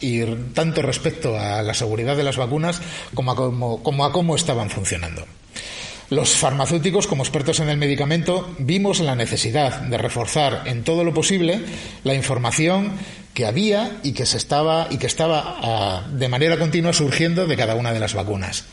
[0.53, 2.79] tanto respecto a la seguridad de las vacunas
[3.13, 3.31] como
[4.05, 5.25] a cómo, estaban funcionando.
[6.09, 11.13] Los farmacéuticos, como expertos en el medicamento, vimos la necesidad de reforzar en todo lo
[11.13, 11.61] posible
[12.03, 12.93] la información
[13.33, 17.57] que había y que se estaba y que estaba ah, de manera continua surgiendo de
[17.57, 18.65] cada una de las vacunas.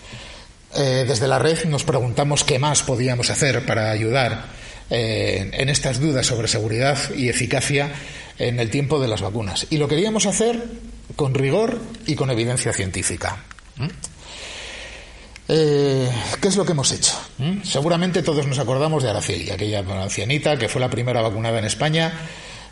[0.75, 4.47] Eh, desde la red nos preguntamos qué más podíamos hacer para ayudar
[4.91, 7.91] eh, en estas dudas sobre seguridad y eficacia
[8.39, 9.67] en el tiempo de las vacunas.
[9.71, 10.63] Y lo queríamos hacer
[11.17, 13.45] con rigor y con evidencia científica.
[13.77, 13.87] ¿Mm?
[15.49, 17.13] Eh, ¿Qué es lo que hemos hecho?
[17.39, 17.63] ¿Mm?
[17.65, 22.13] Seguramente todos nos acordamos de Araceli, aquella ancianita que fue la primera vacunada en España,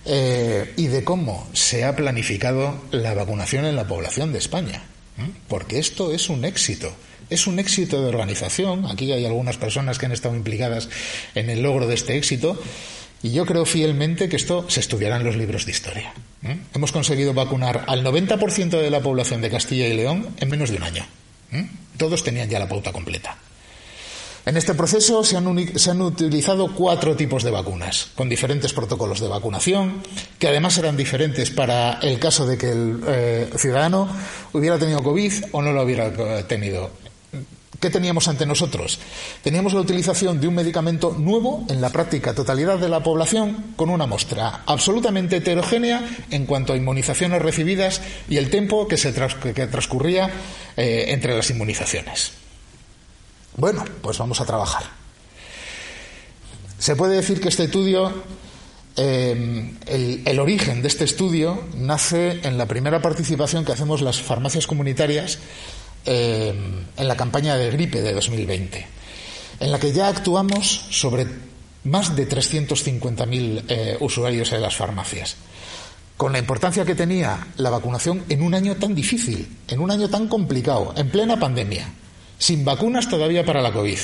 [0.03, 4.83] y de cómo se ha planificado la vacunación en la población de España.
[5.19, 5.29] ¿Mm?
[5.47, 6.91] Porque esto es un éxito
[7.31, 8.85] es un éxito de organización.
[8.87, 10.89] Aquí hay algunas personas que han estado implicadas
[11.35, 12.61] en el logro de este éxito.
[13.23, 16.15] Y yo creo fielmente que esto se estudiará en los libros de historia.
[16.43, 16.59] ¿eh?
[16.73, 20.77] Hemos conseguido vacunar al 90% de la población de Castilla y León en menos de
[20.77, 21.07] un año.
[21.53, 21.69] ¿eh?
[21.99, 23.37] Todos tenían ya la pauta completa.
[24.47, 30.03] En este proceso se han, utilizado cuatro tipos de vacunas, con diferentes protocolos de vacunación,
[30.39, 34.09] que además eran diferentes para el caso de que el eh, ciudadano
[34.55, 36.91] hubiera tenido COVID o no lo hubiera tenido.
[37.81, 38.99] ¿Qué teníamos ante nosotros?
[39.43, 43.89] Teníamos la utilización de un medicamento nuevo en la práctica totalidad de la población con
[43.89, 50.31] una muestra absolutamente heterogénea en cuanto a inmunizaciones recibidas y el tiempo que, se transcurría
[50.77, 52.33] eh, entre las inmunizaciones.
[53.57, 54.83] Bueno, pues vamos a trabajar.
[56.79, 58.13] Se puede decir que este estudio,
[58.97, 59.73] eh,
[60.27, 65.39] el, origen de este estudio nace en la primera participación que hacemos las farmacias comunitarias
[66.05, 66.55] eh,
[66.97, 68.87] en la campaña de gripe de 2020,
[69.61, 71.27] en la que ya actuamos sobre
[71.85, 75.37] más de 350.000 eh, usuarios en las farmacias.
[76.17, 80.11] Con la importancia que tenía la vacunación en un año tan difícil, en un año
[80.11, 81.89] tan complicado, en plena pandemia,
[82.37, 83.99] sin vacunas todavía para la COVID.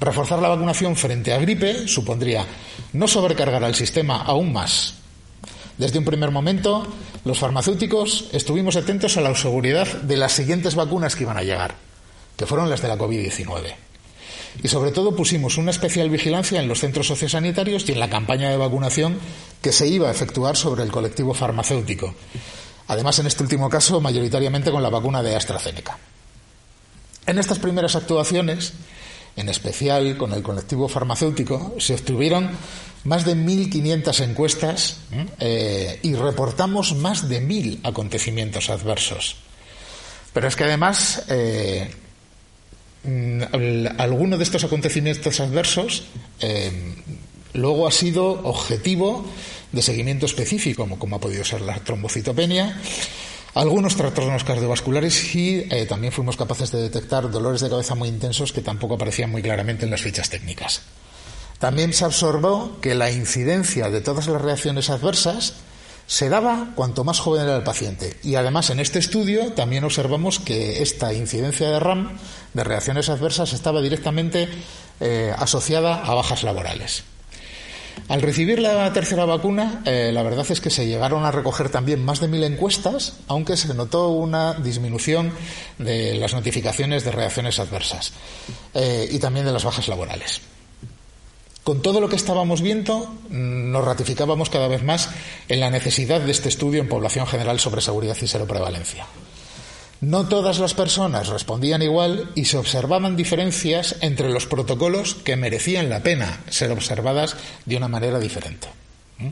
[0.00, 2.46] Reforzar la vacunación frente a gripe supondría
[2.94, 4.94] no sobrecargar al sistema aún más,
[5.78, 6.86] desde un primer momento,
[7.24, 11.76] los farmacéuticos estuvimos atentos a la seguridad de las siguientes vacunas que iban a llegar,
[12.36, 13.74] que fueron las de la COVID-19.
[14.62, 18.50] Y sobre todo pusimos una especial vigilancia en los centros sociosanitarios y en la campaña
[18.50, 19.18] de vacunación
[19.62, 22.14] que se iba a efectuar sobre el colectivo farmacéutico.
[22.88, 25.96] Además, en este último caso, mayoritariamente con la vacuna de AstraZeneca.
[27.26, 28.74] En estas primeras actuaciones,
[29.36, 32.50] en especial con el colectivo farmacéutico, se obtuvieron
[33.04, 34.96] más de 1.500 encuestas
[35.40, 39.36] eh, y reportamos más de 1.000 acontecimientos adversos.
[40.32, 41.90] Pero es que además, eh,
[43.04, 43.42] mm,
[43.98, 46.04] alguno de estos acontecimientos adversos
[46.40, 46.70] eh,
[47.54, 49.26] luego ha sido objetivo
[49.72, 52.78] de seguimiento específico, como, como ha podido ser la trombocitopenia,
[53.54, 58.62] algunos trastornos cardiovasculares y también fuimos capaces de detectar dolores de cabeza muy intensos que
[58.62, 60.82] tampoco aparecían muy claramente en las fichas técnicas.
[61.58, 65.54] También se observó que la incidencia de todas las reacciones adversas
[66.06, 68.16] se daba cuanto más joven era el paciente.
[68.22, 72.18] Y además en este estudio también observamos que esta incidencia de RAM,
[72.52, 74.48] de reacciones adversas, estaba directamente
[75.00, 77.04] eh, asociada a bajas laborales.
[78.08, 82.04] Al recibir la tercera vacuna, eh, la verdad es que se llegaron a recoger también
[82.04, 85.32] más de mil encuestas, aunque se notó una disminución
[85.78, 88.12] de las notificaciones de reacciones adversas
[88.74, 90.40] eh, y también de las bajas laborales.
[91.64, 95.10] Con todo lo que estábamos viendo, nos ratificábamos cada vez más
[95.48, 99.06] en la necesidad de este estudio en población general sobre seguridad y seroprevalencia.
[100.02, 105.90] No todas las personas respondían igual y se observaban diferencias entre los protocolos que merecían
[105.90, 107.36] la pena ser observadas
[107.66, 108.66] de una manera diferente.
[109.18, 109.28] ¿Mm?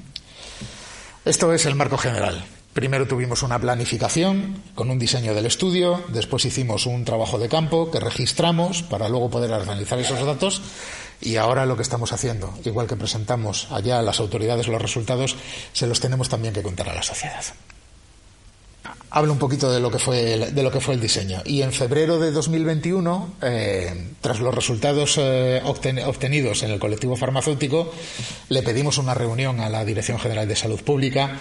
[1.24, 2.44] Esto es el marco general.
[2.72, 7.90] Primero tuvimos una planificación con un diseño del estudio, después hicimos un trabajo de campo
[7.90, 10.62] que registramos para luego poder analizar esos datos
[11.20, 15.34] y ahora lo que estamos haciendo, igual que presentamos allá a las autoridades los resultados,
[15.72, 17.42] se los tenemos también que contar a la sociedad.
[19.10, 21.42] Hablo un poquito de lo que fue el, de lo que fue el diseño.
[21.44, 27.92] Y en febrero de 2021, eh, tras los resultados eh, obtenidos en el colectivo farmacéutico,
[28.48, 31.40] le pedimos una reunión a la Dirección General de Salud Pública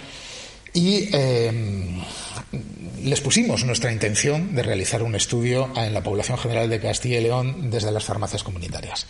[0.73, 2.01] y eh,
[3.03, 7.23] les pusimos nuestra intención de realizar un estudio en la población general de Castilla y
[7.23, 9.05] León desde las farmacias comunitarias.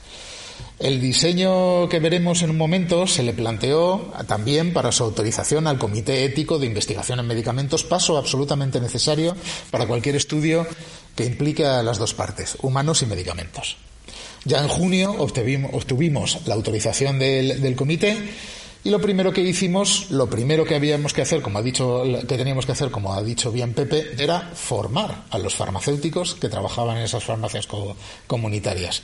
[0.79, 5.77] El diseño que veremos en un momento se le planteó también para su autorización al
[5.77, 9.35] Comité Ético de Investigación en Medicamentos, paso absolutamente necesario
[9.71, 10.65] para cualquier estudio
[11.15, 13.75] que implique a las dos partes, humanos y medicamentos.
[14.45, 18.17] Ya en junio obtuvimos, la autorización del, comité
[18.85, 22.37] y lo primero que hicimos, lo primero que habíamos que hacer, como ha dicho, que
[22.37, 26.97] teníamos que hacer, como ha dicho bien Pepe, era formar a los farmacéuticos que trabajaban
[26.97, 27.67] en esas farmacias
[28.27, 29.01] comunitarias.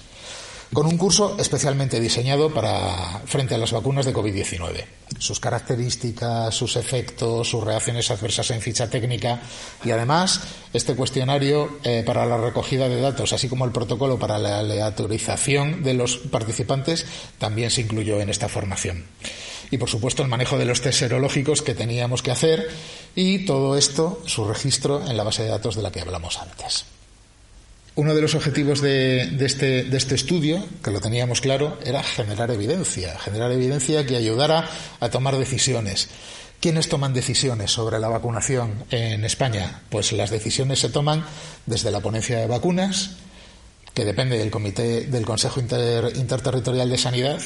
[0.76, 4.84] Con un curso especialmente diseñado para frente a las vacunas de COVID-19.
[5.17, 9.39] Sus características, sus efectos, sus reacciones adversas en ficha técnica
[9.86, 10.41] y además
[10.73, 15.82] este cuestionario eh, para la recogida de datos, así como el protocolo para la aleatorización
[15.82, 17.05] de los participantes,
[17.38, 19.05] también se incluyó en esta formación.
[19.71, 22.67] Y por supuesto el manejo de los test serológicos que teníamos que hacer
[23.15, 26.95] y todo esto, su registro en la base de datos de la que hablamos antes.
[27.96, 33.18] Uno de los objetivos este, de, este, estudio, que lo teníamos claro, era generar evidencia,
[33.20, 34.70] generar evidencia que ayudara
[35.00, 36.10] a tomar decisiones.
[36.60, 39.82] ¿Quiénes toman decisiones sobre la vacunación en España?
[39.89, 41.26] Pues las decisiones se toman
[41.66, 43.12] desde la ponencia de vacunas,
[43.93, 47.41] que depende del comité del Consejo Interterritorial de Sanidad,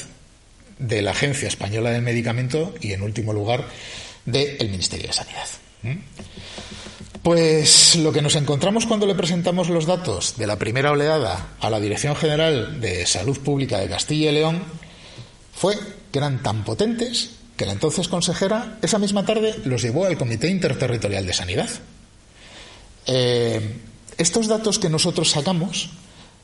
[0.79, 3.65] de la Agencia Española del Medicamento y, en último lugar,
[4.25, 5.47] del Ministerio de Sanidad.
[5.83, 5.97] ¿Mm?
[7.23, 11.69] Pues lo que nos encontramos cuando le presentamos los datos de la primera oleada a
[11.69, 14.63] la Dirección General de Salud Pública de Castilla y León
[15.53, 15.77] fue
[16.11, 20.47] que eran tan potentes que la entonces consejera esa misma tarde los llevó al Comité
[20.47, 21.69] Interterritorial de Sanidad.
[23.05, 23.75] Eh,
[24.17, 25.89] estos datos que nosotros sacamos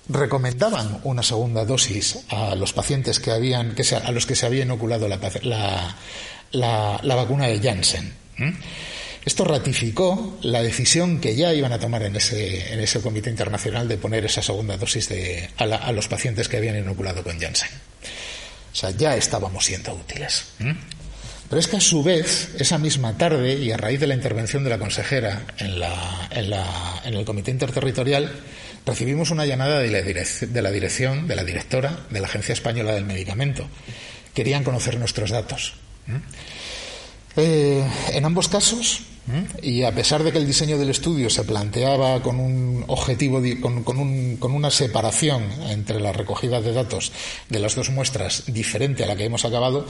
[0.10, 4.64] recomendaban una segunda dosis a los pacientes que habían, que a los que se había
[4.64, 5.96] inoculado la,
[6.52, 8.14] la, vacuna de Janssen.
[9.26, 13.88] Esto ratificó la decisión que ya iban a tomar en ese, en ese comité internacional
[13.88, 17.70] de poner esa segunda dosis de, a, los pacientes que habían inoculado con Janssen.
[18.72, 20.46] O sea, ya estábamos siendo útiles.
[21.50, 24.64] Pero es que a su vez, esa misma tarde, y a raíz de la intervención
[24.64, 25.82] de la consejera en,
[27.14, 28.32] el comité interterritorial,
[28.86, 32.94] recibimos una llamada de la, de la dirección, de la directora de la Agencia Española
[32.94, 33.68] del Medicamento.
[34.36, 35.74] Querían conocer nuestros datos.
[37.38, 39.02] Eh, en ambos casos,
[39.62, 44.54] y a pesar de que el diseño del estudio se planteaba con un objetivo, con,
[44.54, 47.12] una separación entre la recogida de datos
[47.50, 49.86] de las dos muestras diferente a la que hemos acabado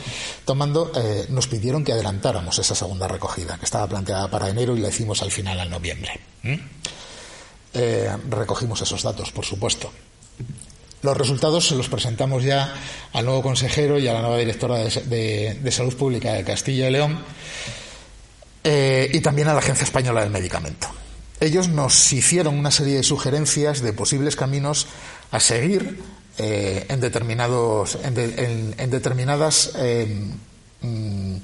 [0.45, 4.79] tomando, eh, nos pidieron que adelantáramos esa segunda recogida, que estaba planteada para enero y
[4.79, 6.19] la hicimos al final, al noviembre.
[7.73, 9.91] Eh, recogimos esos datos, por supuesto.
[11.01, 12.73] Los resultados se los presentamos ya
[13.13, 17.19] al nuevo consejero y a la nueva directora de, Salud Pública de Castilla y León
[18.65, 20.87] eh, y también a la Agencia Española del Medicamento.
[21.39, 24.87] Ellos nos hicieron una serie de sugerencias de posibles caminos
[25.31, 26.01] a seguir
[26.37, 30.07] eh, en, determinados, en, determinadas eh,
[30.81, 31.35] mm,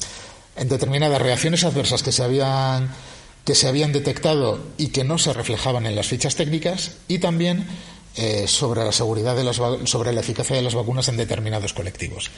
[0.55, 2.89] en determinadas reacciones adversas que se habían
[3.45, 7.67] que se habían detectado y que no se reflejaban en las fichas técnicas y también
[8.15, 12.29] eh, sobre la seguridad de las, sobre la eficacia de las vacunas en determinados colectivos.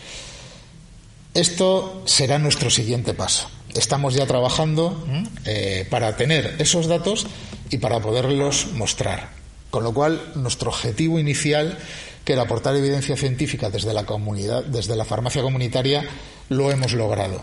[1.34, 3.50] Esto será nuestro siguiente paso.
[3.76, 5.06] Estamos ya trabajando
[5.46, 7.26] eh, para tener esos datos
[7.70, 9.30] y para poderlos mostrar.
[9.70, 11.78] Con lo cual, nuestro objetivo inicial,
[12.24, 16.06] que era aportar evidencia científica desde la comunidad, desde la farmacia comunitaria,
[16.50, 17.42] lo hemos logrado.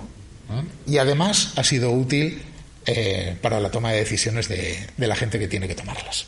[0.87, 2.43] Y además ha sido útil
[2.87, 6.27] eh, para la toma de decisiones de la gente que tiene que tomarlas.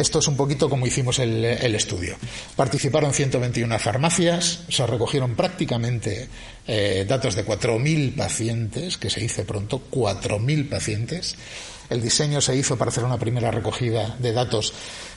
[0.00, 2.16] Esto es un poquito como hicimos el, estudio.
[2.56, 6.26] Participaron 121 farmacias, se recogieron prácticamente
[6.66, 11.36] eh, datos de 4.000 pacientes, que se dice pronto, 4.000 pacientes.
[11.90, 14.72] El diseño se hizo para hacer una primera recogida de datos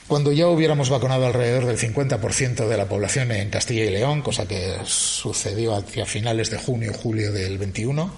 [0.06, 4.46] cuando ya hubiéramos vacunado alrededor del 50% de la población en Castilla y León, cosa
[4.46, 8.10] que sucedió hacia finales de junio julio del 21.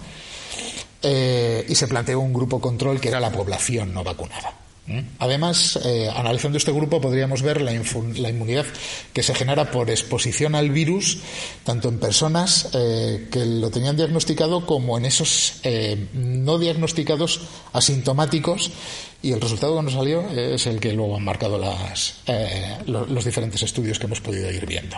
[1.01, 4.66] Eh, y se planteó un grupo control que era la población no vacunada.
[5.19, 8.65] Además, eh, analizando este grupo podríamos ver la, inmunidad
[9.11, 11.19] que se genera por exposición al virus,
[11.65, 17.41] tanto en personas eh, que lo tenían diagnosticado como en esos eh, no diagnosticados
[17.73, 18.71] asintomáticos,
[19.21, 23.99] y el resultado que nos salió es el que luego han marcado los diferentes estudios
[23.99, 24.95] que hemos podido ir viendo.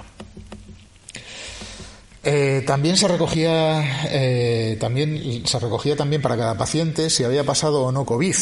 [2.68, 8.06] también se recogía también se recogía también para cada paciente si había pasado o no
[8.06, 8.36] COVID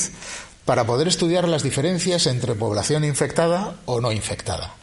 [0.68, 4.74] para poder estudiar las diferencias entre población infectada o no infectada.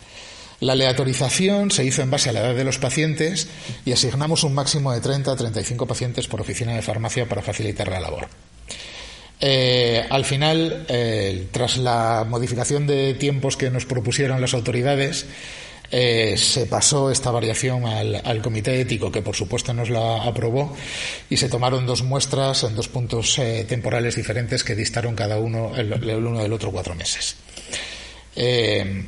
[0.60, 3.48] La aleatorización se hizo en base a la edad de los pacientes
[3.84, 7.88] y asignamos un máximo de 30 a 35 pacientes por oficina de farmacia para facilitar
[7.88, 8.28] la labor.
[9.42, 15.26] Eh, al final, eh, tras la modificación de tiempos que nos propusieron las autoridades,
[15.96, 20.76] eh, se pasó esta variación al, comité ético, que por supuesto nos la aprobó,
[21.30, 25.70] y se tomaron dos muestras en dos puntos eh, temporales diferentes que distaron cada uno
[25.76, 27.36] el, uno del otro cuatro meses.
[28.34, 29.04] Eh,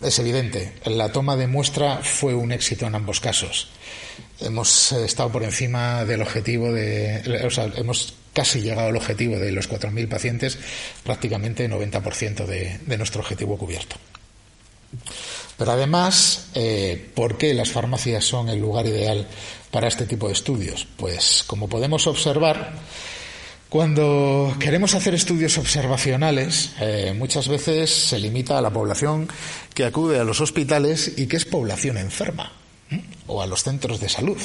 [0.00, 3.68] es evidente, la toma de muestra fue un éxito en ambos casos.
[4.40, 7.42] Hemos estado por encima del objetivo de.
[7.44, 10.58] O sea, hemos casi llegado al objetivo de los 4.000 pacientes,
[11.04, 13.96] prácticamente 90% de nuestro objetivo cubierto.
[15.56, 19.26] Pero además, eh, ¿por qué las farmacias son el lugar ideal
[19.70, 20.86] para este tipo de estudios?
[20.96, 22.74] Pues como podemos observar,
[23.68, 29.28] cuando queremos hacer estudios observacionales, eh, muchas veces se limita a la población
[29.74, 32.52] que acude a los hospitales y que es población enferma
[33.26, 34.38] o a los centros de salud.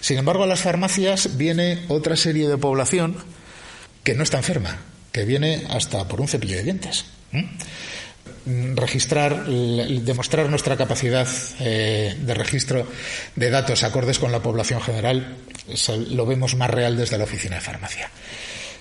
[0.00, 3.16] Sin embargo, a las farmacias viene otra serie de población
[4.04, 4.78] que no está enferma,
[5.10, 7.06] que viene hasta por un cepillo de dientes.
[8.46, 11.28] Registrar, demostrar nuestra capacidad
[11.60, 12.86] eh, de registro
[13.36, 15.36] de datos acordes con la población general,
[16.08, 18.10] lo vemos más real desde la oficina de farmacia.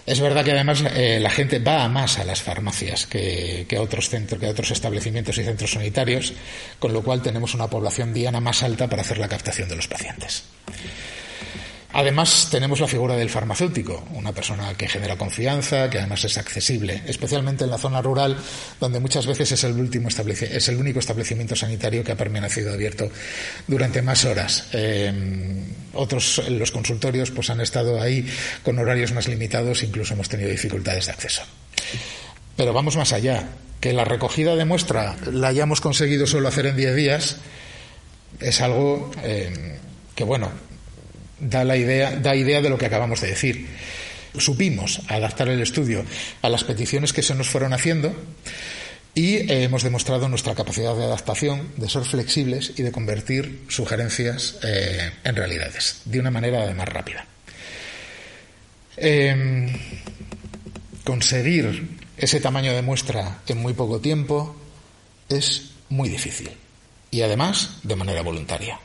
[0.06, 4.10] Es verdad que además eh, la gente va más a las farmacias que, a otros
[4.10, 6.34] centros, que a otros establecimientos y centros sanitarios,
[6.80, 9.88] con lo cual tenemos una población diana más alta para hacer la captación de los
[9.88, 10.46] pacientes.
[11.92, 17.02] Además, tenemos la figura del farmacéutico, una persona que genera confianza, que además es accesible,
[17.08, 18.38] especialmente en la zona rural,
[18.80, 23.10] donde muchas veces es el, último es el único establecimiento sanitario que ha permanecido abierto
[23.68, 24.68] durante más horas.
[24.74, 25.12] Eh,
[25.94, 28.28] otros, los consultorios, pues han estado ahí
[28.64, 31.42] con horarios más limitados, incluso hemos tenido dificultades de acceso.
[32.56, 33.48] Pero vamos más allá.
[33.80, 37.38] Que la recogida de muestra la hayamos conseguido solo hacer en 10 días
[38.42, 39.80] es algo eh,
[40.16, 40.52] que, bueno,
[41.40, 43.68] da la idea, da idea de lo que acabamos de decir.
[44.38, 46.06] Supimos adaptar el estudio
[46.42, 48.16] a las peticiones que se nos fueron haciendo
[49.16, 54.58] y eh, hemos demostrado nuestra capacidad de adaptación, de ser flexibles y de convertir sugerencias
[54.64, 57.26] eh, en realidades de una manera además rápida.
[58.98, 59.74] Em,
[61.04, 64.56] conseguir ese tamaño de muestra en muy poco tiempo
[65.28, 66.52] es muy difícil
[67.12, 68.80] y además de manera voluntaria.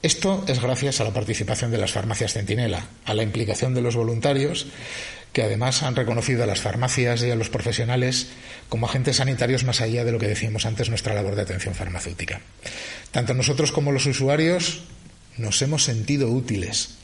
[0.00, 3.96] Esto es gracias a la participación de las farmacias Centinela, a la implicación de los
[3.96, 4.66] voluntarios,
[5.32, 8.28] que además han reconocido a las farmacias y a los profesionales
[8.68, 12.40] como agentes sanitarios más allá de lo que decíamos antes nuestra labor de atención farmacéutica.
[13.10, 14.82] Tanto nosotros como los usuarios
[15.36, 16.98] nos hemos sentido útiles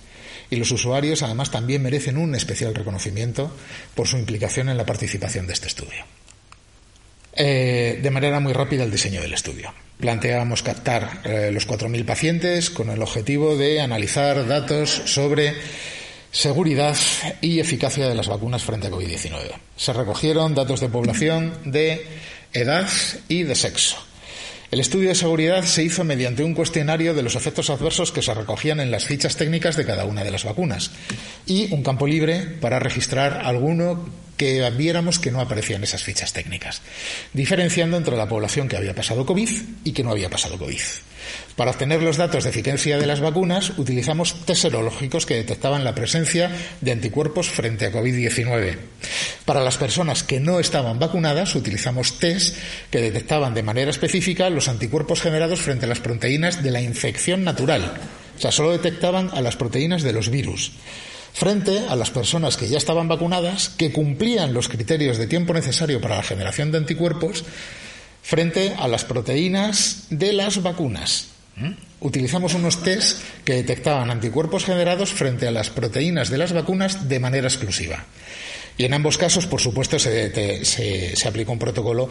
[0.49, 3.51] y los usuarios además también merecen un especial reconocimiento
[3.97, 6.05] por su implicación en la participación de este estudio.
[7.35, 9.75] Eh, de manera muy rápida el diseño del estudio.
[9.99, 15.55] Planteábamos captar eh, los 4.000 pacientes con el objetivo de analizar datos sobre
[16.31, 16.97] seguridad
[17.41, 19.53] y eficacia de las vacunas frente a COVID-19.
[19.77, 22.07] Se recogieron datos de población, de
[22.53, 22.89] edad
[23.29, 23.97] y de sexo.
[24.75, 28.35] El estudio de seguridad se hizo mediante un cuestionario de los efectos adversos que se
[28.35, 30.91] recogían en las fichas técnicas de cada una de las vacunas
[31.47, 34.05] y un campo libre para registrar alguno
[34.37, 36.83] que viéramos que no aparecían esas fichas técnicas,
[37.33, 39.49] diferenciando entre la población que había pasado COVID
[39.85, 40.81] y que no había pasado COVID.
[41.57, 45.95] Para obtener los datos de eficacia de las vacunas, utilizamos test serológicos que detectaban la
[45.95, 46.51] presencia
[46.81, 48.77] de anticuerpos frente a COVID-19.
[49.45, 52.57] Para las personas que no estaban vacunadas, utilizamos test
[52.91, 57.45] que detectaban de manera específica los anticuerpos generados frente a las proteínas de la infección
[57.45, 57.95] natural.
[58.37, 60.73] O sea, solo detectaban a las proteínas de los virus
[61.35, 66.01] frente a las personas que ya estaban vacunadas, que cumplían los criterios de tiempo necesario
[66.01, 67.45] para la generación de anticuerpos,
[68.25, 71.29] frente a las proteínas de las vacunas.
[71.57, 71.73] ¿Mm?
[72.01, 77.21] Utilizamos unos test que detectaban anticuerpos generados frente a las proteínas de las vacunas de
[77.21, 78.05] manera exclusiva.
[78.77, 82.09] Y en ambos casos, por supuesto, se, se, aplicó un protocolo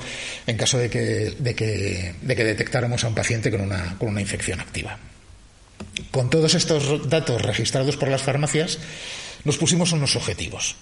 [0.47, 4.09] en caso de que, de que, de que detectáramos a un paciente con una, con
[4.09, 4.97] una infección activa.
[6.11, 8.79] Con todos estos datos registrados por las farmacias,
[9.43, 10.77] nos pusimos unos objetivos.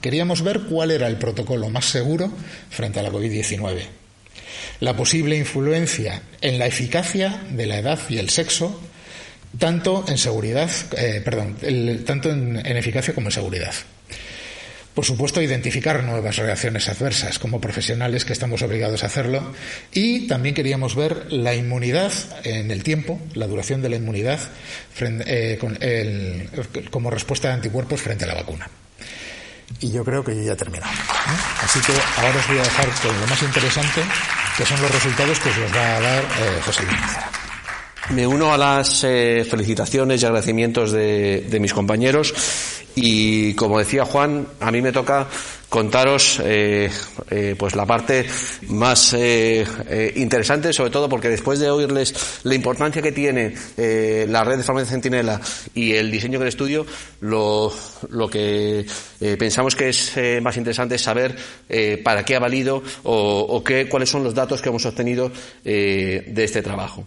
[0.00, 2.32] Queríamos ver cuál era el protocolo más seguro
[2.70, 4.07] frente a la COVID-19.
[4.80, 8.80] La posible influencia en la eficacia de la edad y el sexo,
[9.58, 11.56] tanto en seguridad, eh, perdón,
[12.04, 13.74] tanto en eficacia como en seguridad.
[14.98, 19.54] Por supuesto, identificar nuevas reacciones adversas como profesionales que estamos obligados a hacerlo.
[19.92, 24.40] Y también queríamos ver la inmunidad en el tiempo, la duración de la inmunidad
[24.98, 26.48] eh,
[26.90, 28.68] como respuesta de anticuerpos frente a la vacuna.
[29.80, 30.92] Y yo creo que ya he terminado.
[30.92, 31.62] ¿eh?
[31.62, 34.02] Así que ahora os voy a dejar con lo más interesante,
[34.56, 37.00] que son los resultados que os los va a dar eh, José Luis
[38.10, 42.34] Me uno a las felicitaciones y agradecimientos de mis compañeros
[43.02, 45.26] y como decía Juan, a mí me toca
[45.68, 46.90] contaros eh,
[47.30, 48.26] eh, pues la parte
[48.68, 49.66] más eh,
[50.16, 53.54] interesante, sobre todo porque después de oírles la importancia que tiene
[54.26, 55.40] la red de farmacia Centinela
[55.74, 56.86] y el diseño del estudio,
[57.20, 57.72] lo,
[58.10, 58.86] lo que
[59.38, 61.36] pensamos que es más interesante es saber
[62.02, 65.30] para qué ha valido o, o qué, cuáles son los datos que hemos obtenido
[65.64, 67.06] de este trabajo.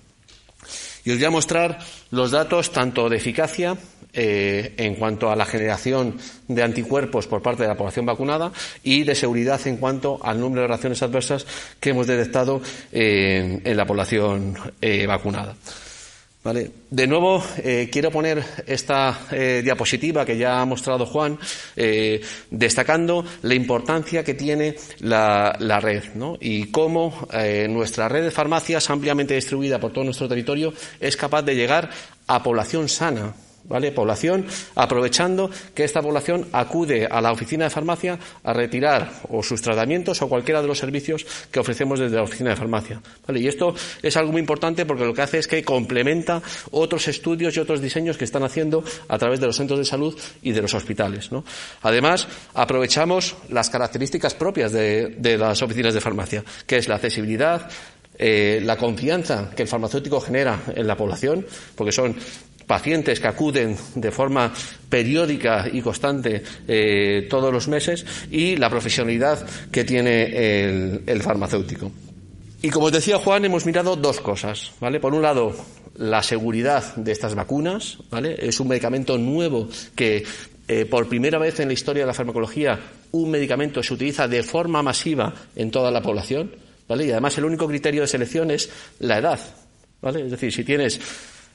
[1.04, 1.80] Y os voy a mostrar
[2.12, 3.76] los datos tanto de eficacia
[4.14, 8.52] eh, en cuanto a la generación de anticuerpos por parte de la población vacunada
[8.84, 11.46] y de seguridad en cuanto al número de reacciones adversas
[11.80, 15.56] que hemos detectado en, la población eh, vacunada.
[16.44, 16.72] Vale.
[16.90, 21.38] De nuevo, eh, quiero poner esta eh, diapositiva que ya ha mostrado Juan,
[21.76, 26.04] eh, destacando la importancia que tiene la, red
[26.40, 27.28] y cómo
[27.70, 31.92] nuestra red de farmacias, ampliamente distribuida por todo nuestro territorio, es capaz de llegar
[32.26, 33.36] a población sana
[33.72, 33.92] ¿vale?
[33.92, 34.46] Población,
[34.76, 40.22] aprovechando que esta población acude a la oficina de farmacia a retirar o sus tratamientos
[40.22, 43.40] o cualquiera de los servicios que ofrecemos desde la oficina de farmacia, ¿vale?
[43.40, 46.42] Y esto es algo muy importante porque lo que hace es que complementa
[46.72, 50.18] otros estudios y otros diseños que están haciendo a través de los centros de salud
[50.42, 51.44] y de los hospitales, ¿no?
[51.82, 57.70] Además, aprovechamos las características propias de, las oficinas de farmacia, que es la accesibilidad,
[58.18, 61.46] eh, la confianza que el farmacéutico genera en la población,
[61.76, 62.16] porque son
[62.72, 64.54] pacientes que acuden de forma
[64.88, 71.92] periódica y constante eh, todos los meses y la profesionalidad que tiene el, farmacéutico.
[72.62, 75.02] Y como os decía Juan, hemos mirado dos cosas, ¿vale?
[75.02, 75.54] Por un lado,
[75.98, 78.38] la seguridad de estas vacunas, ¿vale?
[78.40, 80.24] Es un medicamento nuevo que
[80.70, 82.80] eh, por primera vez en la historia de la farmacología
[83.12, 86.56] un medicamento se utiliza de forma masiva en toda la población,
[86.88, 87.06] ¿vale?
[87.06, 88.70] Y además el único criterio de selección es
[89.00, 89.42] la edad,
[90.02, 90.24] ¿vale?
[90.24, 91.02] Es decir, si tienes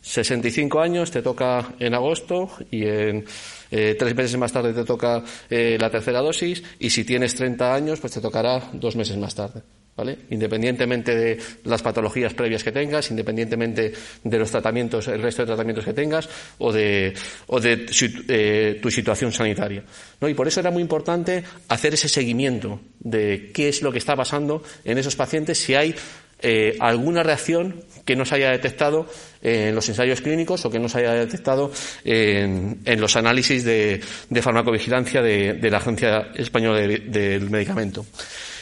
[0.06, 3.24] 65 años te toca en agosto y en
[3.72, 7.74] eh, tres meses más tarde te toca eh, la tercera dosis y si tienes 30
[7.74, 9.62] años pues te tocará dos meses más tarde.
[9.96, 10.18] ¿Vale?
[10.28, 15.86] Independientemente de las patologías previas que tengas, independientemente de los tratamientos, el resto de tratamientos
[15.86, 16.28] que tengas
[16.58, 17.14] o de,
[17.46, 17.86] o de
[18.28, 19.82] eh, tu situación sanitaria.
[20.20, 20.28] ¿no?
[20.28, 24.14] Y por eso era muy importante hacer ese seguimiento de qué es lo que está
[24.14, 25.94] pasando en esos pacientes, si hay
[26.40, 29.06] eh, alguna reacción que no se haya detectado
[29.42, 31.70] en los ensayos clínicos o que no se haya detectado
[32.04, 34.00] en, los análisis de,
[34.40, 38.06] farmacovigilancia de, la Agencia Española del Medicamento.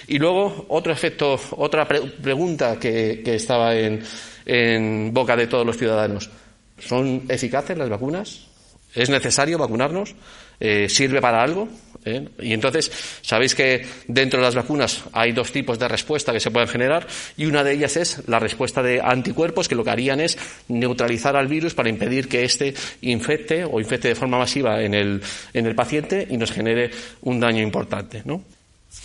[0.06, 4.02] Y luego, otro efecto, otra pregunta que, estaba en,
[4.46, 6.30] en boca de todos los ciudadanos.
[6.78, 8.46] ¿Son eficaces las vacunas?
[8.94, 10.14] ¿Es necesario vacunarnos?
[10.60, 11.68] Eh, ¿Sirve para algo?
[12.05, 12.28] ¿Eh?
[12.40, 12.92] Y entonces,
[13.22, 17.07] sabéis que dentro de las vacunas hay dos tipos de respuesta que se pueden generar
[17.36, 20.36] y una de ellas es la respuesta de anticuerpos que lo que harían es
[20.68, 25.22] neutralizar al virus para impedir que éste infecte o infecte de forma masiva en el,
[25.55, 26.90] en el paciente y nos genere
[27.22, 28.22] un daño importante.
[28.24, 28.44] ¿no?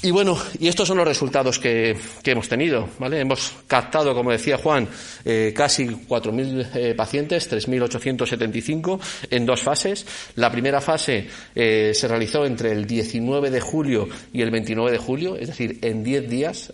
[0.02, 3.20] Y bueno, y estos son los resultados que, hemos tenido, ¿vale?
[3.20, 4.88] Hemos captado, como decía Juan,
[5.26, 10.06] eh, casi 4.000 eh, pacientes, 3.875 en dos fases.
[10.36, 14.98] La primera fase eh, se realizó entre el 19 de julio y el 29 de
[14.98, 16.74] julio, es decir, en 10 días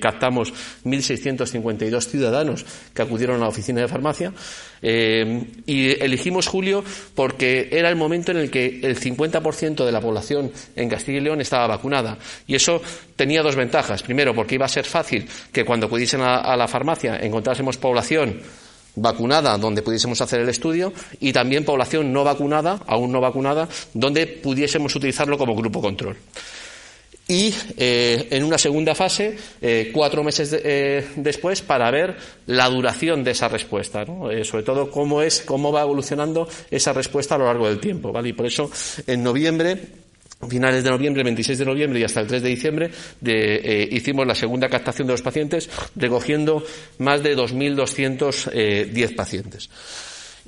[0.00, 0.52] captamos
[0.84, 4.32] 1.652 ciudadanos que acudieron a la oficina de farmacia.
[4.82, 10.50] Y elegimos julio porque era el momento en el que el 50% de la población
[10.74, 12.18] en Castilla y León estaba vacunada.
[12.46, 12.82] Y eso
[13.16, 14.02] tenía dos ventajas.
[14.02, 18.40] Primero, porque iba a ser fácil que cuando acudiesen a, la farmacia encontrásemos población
[18.94, 24.26] vacunada donde pudiésemos hacer el estudio y también población no vacunada, aún no vacunada, donde
[24.26, 26.16] pudiésemos utilizarlo como grupo control.
[27.28, 32.16] Y eh, en una segunda fase, eh, cuatro meses eh, después, para ver
[32.46, 37.38] la duración de esa respuesta, sobre todo cómo es, cómo va evolucionando esa respuesta a
[37.38, 38.30] lo largo del tiempo, ¿vale?
[38.30, 38.70] Y por eso,
[39.06, 39.78] en noviembre
[40.48, 42.90] finales de noviembre, 26 de noviembre y hasta el 3 de diciembre,
[43.24, 46.64] eh, hicimos la segunda captación de los pacientes, recogiendo
[46.98, 49.70] más de 2.210 eh, pacientes.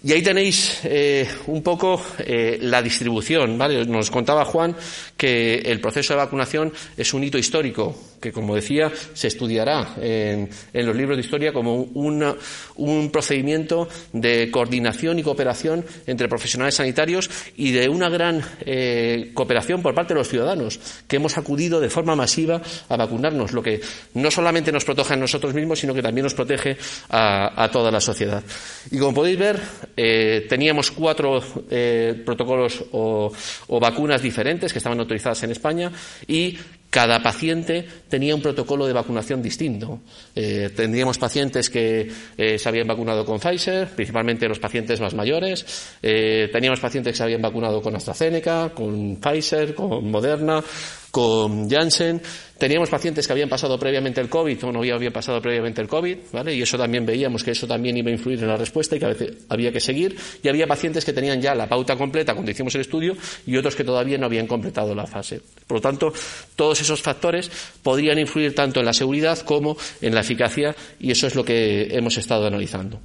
[0.05, 3.87] Y ahí tenéis eh, un poco eh, la distribución, ¿vale?
[3.87, 4.77] Nos contaba Juan
[5.17, 10.51] que el proceso de vacunación es un hito histórico, que como decía, se estudiará en,
[10.75, 17.71] los libros de historia como un procedimiento de coordinación y cooperación entre profesionales sanitarios y
[17.71, 22.15] de una gran eh, cooperación por parte de los ciudadanos, que hemos acudido de forma
[22.15, 23.81] masiva a vacunarnos, lo que
[24.13, 26.77] no solamente nos protege a nosotros mismos, sino que también nos protege
[27.09, 28.43] a toda la sociedad.
[28.91, 29.61] Y como podéis ver,
[29.97, 33.32] eh, teníamos cuatro eh, protocolos o,
[33.80, 35.92] vacunas diferentes que estaban autorizadas en España
[36.26, 36.57] y
[36.90, 40.01] cada paciente tenía un protocolo de vacunación distinto.
[40.34, 42.09] Eh, tendríamos pacientes que
[42.57, 45.97] se habían vacunado con Pfizer, principalmente los pacientes más mayores.
[46.01, 50.62] teníamos pacientes que se habían vacunado con AstraZeneca, con Pfizer, con Moderna,
[51.11, 52.20] con Janssen.
[52.65, 56.17] Teníamos pacientes que habían pasado previamente el COVID o no habían pasado previamente el COVID.
[56.47, 59.05] Y eso también veíamos que eso también iba a influir en la respuesta y que
[59.05, 60.17] a veces había que seguir.
[60.43, 63.77] Y había pacientes que tenían ya la pauta completa cuando hicimos el estudio y otros
[63.77, 65.43] que todavía no habían completado la fase.
[65.67, 66.15] Por lo tanto,
[66.57, 67.51] todos esos factores
[67.83, 71.89] podrían influir tanto en la seguridad como en la eficacia y eso es lo que
[71.91, 72.99] hemos estado analizando.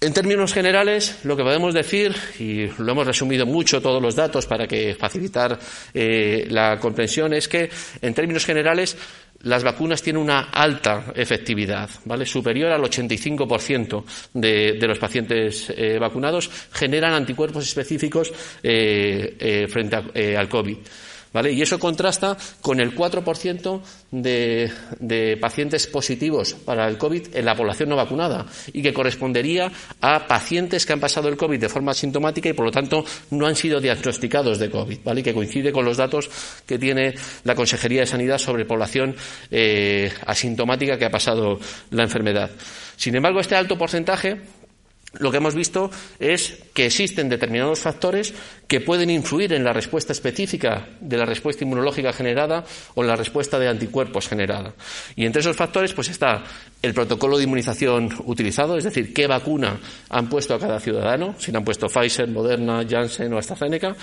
[0.00, 4.46] En términos generales, lo que podemos decir, y lo hemos resumido mucho todos los datos
[4.46, 5.58] para que facilitar
[5.92, 7.68] eh, la comprensión, es que
[8.00, 8.96] en términos generales
[9.42, 12.26] las vacunas tienen una alta efectividad, ¿vale?
[12.26, 18.32] superior al 85% de, de los pacientes eh, vacunados generan anticuerpos específicos
[18.62, 19.96] eh, frente
[20.36, 20.76] al COVID.
[21.34, 27.54] Y eso contrasta con el 4% de, de, pacientes positivos para el COVID en la
[27.54, 29.70] población no vacunada y que correspondería
[30.00, 33.46] a pacientes que han pasado el COVID de forma asintomática y, por lo tanto, no
[33.46, 35.22] han sido diagnosticados de COVID, ¿vale?
[35.22, 36.30] Que coincide con los datos
[36.66, 37.14] que tiene
[37.44, 39.14] la Consejería de Sanidad sobre población
[39.50, 41.60] eh, asintomática que ha pasado
[41.90, 42.50] la enfermedad.
[42.96, 44.40] Sin embargo, este alto porcentaje
[45.18, 48.32] lo que hemos visto es que existen determinados factores
[48.66, 52.64] que pueden influir en la respuesta específica de la respuesta inmunológica generada
[52.94, 54.74] o en la respuesta de anticuerpos generada.
[55.16, 56.44] Y entre esos factores pues está
[56.80, 61.54] el protocolo de inmunización utilizado, es decir, qué vacuna han puesto a cada ciudadano, si
[61.54, 63.96] han puesto Pfizer, Moderna, Janssen o AstraZeneca,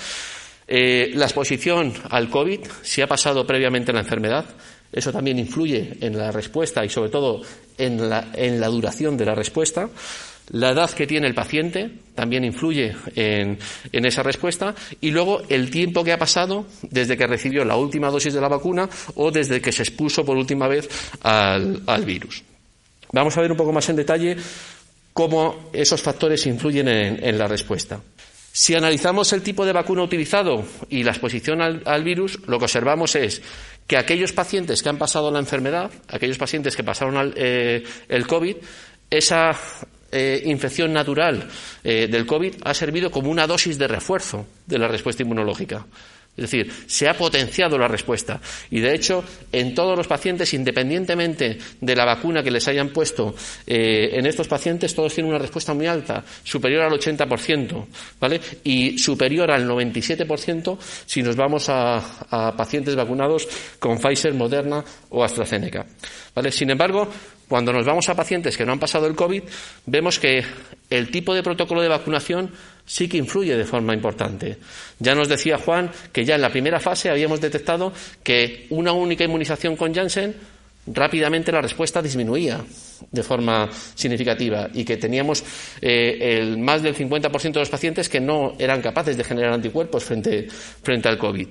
[0.67, 4.45] eh, la exposición al COVID, si ha pasado previamente la enfermedad,
[4.91, 7.41] eso también influye en la respuesta y sobre todo
[7.77, 9.89] en la duración de la respuesta.
[10.49, 13.57] La edad que tiene el paciente también influye en,
[13.91, 18.33] esa respuesta y luego el tiempo que ha pasado desde que recibió la última dosis
[18.33, 20.87] de la vacuna o desde que se expuso por última vez
[21.21, 22.43] al, virus.
[23.11, 24.37] Vamos a ver un poco más en detalle
[25.13, 27.99] cómo esos factores influyen en, la respuesta.
[28.51, 33.15] Si analizamos el tipo de vacuna utilizado y la exposición al, virus, lo que observamos
[33.15, 33.41] es
[33.87, 38.57] que aquellos pacientes que han pasado la enfermedad, aquellos pacientes que pasaron eh, el COVID,
[39.09, 39.57] esa
[40.15, 41.45] eh, infección natural
[41.83, 45.85] eh, del COVID ha servido como una dosis de refuerzo de la respuesta inmunológica.
[46.37, 48.41] Es decir, se ha potenciado la respuesta.
[48.69, 53.33] Y de hecho, en todos los pacientes, independientemente de la vacuna que les hayan puesto,
[53.65, 57.85] eh, en estos pacientes todos tienen una respuesta muy alta, superior al 80%,
[58.19, 58.41] ¿vale?
[58.65, 61.97] Y superior al 97% si nos vamos a,
[62.29, 63.47] a pacientes vacunados
[63.79, 65.85] con Pfizer, Moderna o AstraZeneca.
[66.33, 66.51] ¿Vale?
[66.51, 67.09] Sin embargo,
[67.47, 69.43] cuando nos vamos a pacientes que no han pasado el COVID,
[69.85, 70.43] vemos que
[70.89, 72.51] el tipo de protocolo de vacunación
[72.85, 74.57] sí que influye de forma importante.
[74.99, 77.93] Ya nos decía Juan que ya en la primera fase habíamos detectado
[78.23, 80.35] que una única inmunización con Janssen
[80.87, 82.63] rápidamente la respuesta disminuía
[83.11, 85.43] de forma significativa y que teníamos
[85.81, 90.03] eh, el más del 50% de los pacientes que no eran capaces de generar anticuerpos
[90.03, 91.47] frente, frente al COVID.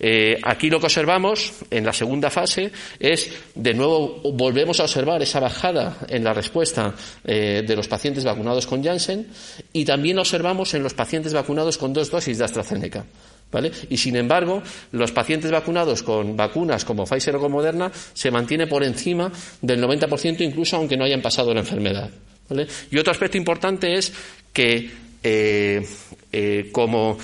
[0.00, 2.70] Eh, aquí lo que observamos en la segunda fase
[3.00, 6.94] es, de nuevo, volvemos a observar esa bajada en la respuesta
[7.24, 9.26] eh, de los pacientes vacunados con Janssen
[9.72, 13.04] y también observamos en los pacientes vacunados con dos dosis de AstraZeneca.
[13.50, 13.72] ¿Vale?
[13.88, 18.66] Y sin embargo, los pacientes vacunados con vacunas como Pfizer o con Moderna se mantiene
[18.66, 19.32] por encima
[19.62, 22.10] del 90% incluso aunque no hayan pasado la enfermedad.
[22.90, 24.12] Y otro aspecto importante es
[24.52, 24.90] que
[25.22, 27.16] eh, como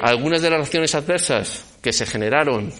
[0.00, 2.72] algunas de las reacciones adversas que se generaron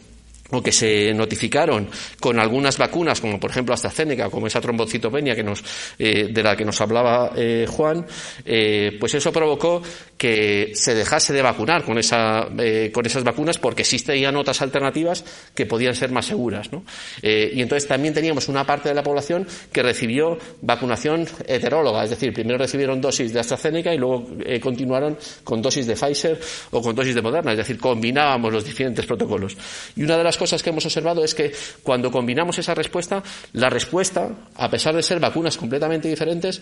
[0.55, 1.89] o que se notificaron
[2.21, 5.63] con algunas vacunas, como por ejemplo AstraZeneca, como esa trombocitopenia que nos,
[5.99, 8.07] eh, de la que nos hablaba eh, Juan,
[8.45, 9.83] eh, pues eso provocó
[10.17, 12.49] que se dejase de vacunar con, esa,
[12.93, 15.25] con esas vacunas porque existían otras alternativas
[15.55, 16.73] que podían ser más seguras.
[16.73, 16.85] ¿no?
[17.23, 22.33] y entonces también teníamos una parte de la población que recibió vacunación heteróloga, es decir,
[22.33, 24.29] primero recibieron dosis de AstraZeneca y luego
[24.61, 26.41] continuaron con dosis de Pfizer
[26.71, 29.57] o con dosis de Moderna, es decir, combinábamos los diferentes protocolos.
[29.97, 33.23] Y una de las cosas que hemos observado es que cuando combinamos esa respuesta,
[33.55, 36.61] la respuesta, a pesar de ser vacunas completamente diferentes,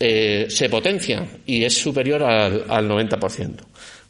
[0.00, 3.52] eh, se potencia y es superior al, al 90%.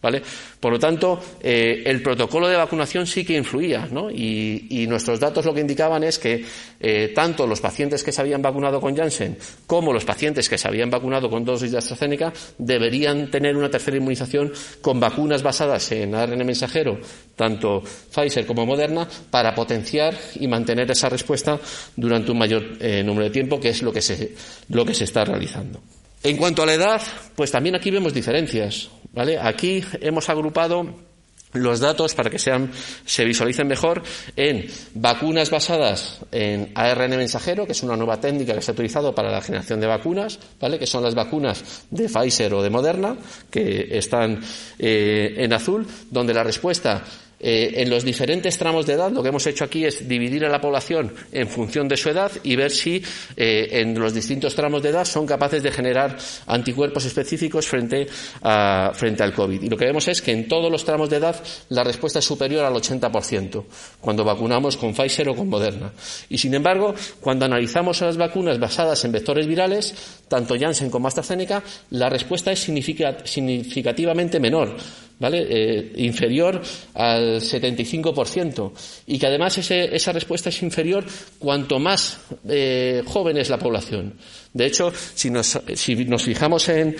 [0.01, 0.23] ¿Vale?
[0.61, 4.11] Por lo tanto, eh, el protocolo de vacunación sí que influía, ¿no?
[4.11, 6.45] Y, nuestros datos lo que indicaban es que
[6.81, 9.37] eh, tanto los pacientes que se habían vacunado con Janssen
[9.67, 13.99] como los pacientes que se habían vacunado con dosis de AstraZeneca deberían tener una tercera
[13.99, 16.99] inmunización con vacunas basadas en ARN mensajero,
[17.37, 21.59] tanto Pfizer como Moderna, para potenciar y mantener esa respuesta
[21.97, 24.35] durante un mayor eh, número de tiempo, que es lo que se,
[24.71, 25.83] lo que se está realizando.
[26.23, 27.03] En cuanto a la edad,
[27.37, 28.91] pues también aquí vemos diferencias.
[29.13, 29.39] ¿Vale?
[29.39, 31.09] Aquí hemos agrupado
[31.53, 32.71] los datos para que sean,
[33.05, 34.03] se visualicen mejor
[34.37, 39.15] en vacunas basadas en ARN mensajero, que es una nueva técnica que se ha utilizado
[39.15, 40.79] para la generación de vacunas, ¿vale?
[40.79, 43.17] que son las vacunas de Pfizer o de Moderna,
[43.51, 44.41] que están
[44.79, 47.03] eh, en azul, donde la respuesta
[47.41, 50.49] eh, en los diferentes tramos de edad, lo que hemos hecho aquí es dividir a
[50.49, 53.03] la población en función de su edad y ver si
[53.37, 56.17] eh, en los distintos tramos de edad son capaces de generar
[56.47, 58.07] anticuerpos específicos frente,
[58.43, 59.63] a, frente al COVID.
[59.63, 62.25] Y lo que vemos es que en todos los tramos de edad la respuesta es
[62.25, 63.65] superior al 80%
[64.01, 65.93] cuando vacunamos con Pfizer o con Moderna.
[66.29, 69.95] Y sin embargo, cuando analizamos las vacunas basadas en vectores virales,
[70.29, 74.77] tanto Janssen como AstraZeneca, la respuesta es significativamente menor.
[75.19, 75.47] ¿Vale?
[75.49, 76.61] Eh, inferior
[76.95, 78.73] al 75%
[79.07, 81.05] y que además esa respuesta es inferior
[81.39, 84.15] cuanto más eh, joven es la población.
[84.53, 86.97] De hecho, si nos, si nos fijamos en,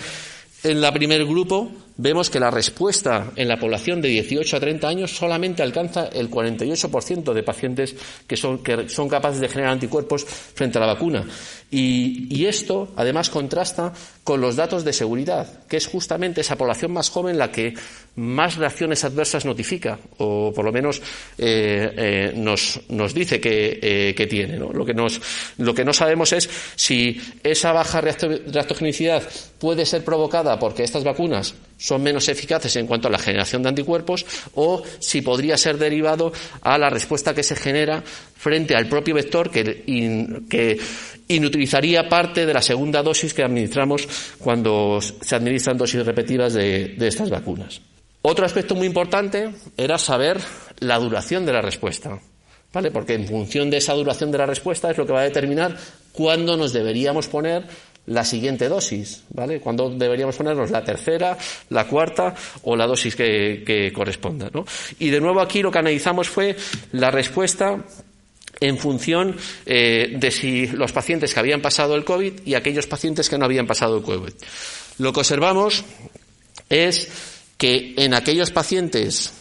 [0.63, 4.87] en la primer grupo, vemos que la respuesta en la población de 18 a 30
[4.87, 7.95] años solamente alcanza el 48% de pacientes
[8.25, 11.27] que son, que son capaces de generar anticuerpos frente a la vacuna.
[11.71, 13.93] Y, esto, además, contrasta
[14.23, 17.75] con los datos de seguridad, que es justamente esa población más joven la que
[18.15, 20.99] más reacciones adversas notifica, o por lo menos
[21.37, 24.57] eh, eh, nos, nos, dice que, eh, tiene.
[24.57, 25.21] Lo, que nos,
[25.57, 29.21] lo que no sabemos es si esa baja reactogenicidad
[29.59, 33.69] puede ser provocada porque estas vacunas son menos eficaces en cuanto a la generación de
[33.69, 38.03] anticuerpos o si podría ser derivado a la respuesta que se genera
[38.35, 40.77] frente al propio vector que,
[41.29, 44.07] inutilizaría parte de la segunda dosis que administramos
[44.39, 47.81] cuando se administran dosis repetidas de, estas vacunas.
[48.21, 50.37] Otro aspecto muy importante era saber
[50.79, 52.19] la duración de la respuesta.
[52.71, 52.91] ¿Vale?
[52.91, 55.75] Porque en función de esa duración de la respuesta es lo que va a determinar
[56.11, 57.65] cuándo nos deberíamos poner
[58.07, 59.59] la siguiente dosis, ¿vale?
[59.59, 61.37] Cuando deberíamos ponernos la tercera,
[61.69, 62.33] la cuarta
[62.63, 64.65] o la dosis que, corresponda, ¿no?
[64.97, 66.55] Y de nuevo aquí lo que analizamos fue
[66.93, 67.85] la respuesta
[68.59, 73.29] en función eh, de si los pacientes que habían pasado el COVID y aquellos pacientes
[73.29, 74.33] que no habían pasado el COVID.
[74.97, 75.85] Lo que observamos
[76.69, 77.09] es
[77.57, 79.33] que en aquellos pacientes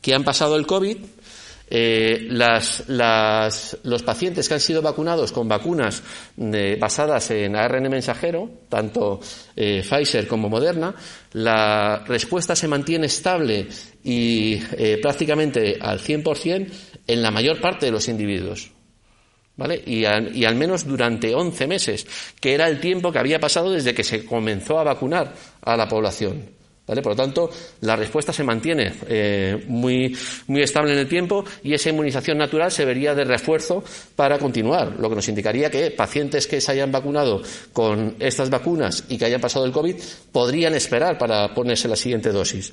[0.00, 0.98] que han pasado el COVID,
[1.70, 6.02] eh, los pacientes que han sido vacunados con vacunas
[6.78, 9.20] basadas en ARN mensajero, tanto
[9.56, 10.94] eh, Pfizer como Moderna,
[11.32, 13.68] la respuesta se mantiene estable
[14.02, 16.68] y eh, prácticamente al 100%
[17.06, 18.70] en la mayor parte de los individuos.
[19.56, 19.82] ¿Vale?
[19.86, 22.06] Y, al menos durante 11 meses,
[22.40, 25.88] que era el tiempo que había pasado desde que se comenzó a vacunar a la
[25.88, 26.57] población.
[26.88, 27.50] Por lo tanto,
[27.82, 30.16] la respuesta se mantiene eh, muy,
[30.46, 33.84] muy estable en el tiempo y esa inmunización natural se vería de refuerzo
[34.16, 39.04] para continuar, lo que nos indicaría que pacientes que se hayan vacunado con estas vacunas
[39.08, 39.96] y que hayan pasado el COVID
[40.32, 42.72] podrían esperar para ponerse la siguiente dosis.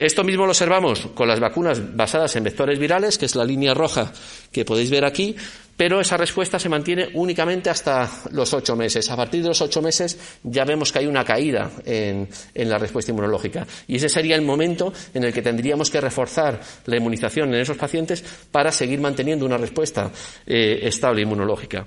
[0.00, 3.74] Esto mismo lo observamos con las vacunas basadas en vectores virales, que es la línea
[3.74, 4.10] roja
[4.50, 5.36] que podéis ver aquí,
[5.80, 9.10] pero esa respuesta se mantiene únicamente hasta los ocho meses.
[9.10, 13.12] A partir de los ocho meses ya vemos que hay una caída en, la respuesta
[13.12, 13.66] inmunológica.
[13.88, 17.78] Y ese sería el momento en el que tendríamos que reforzar la inmunización en esos
[17.78, 18.22] pacientes
[18.52, 20.10] para seguir manteniendo una respuesta
[20.46, 21.86] eh, estable inmunológica.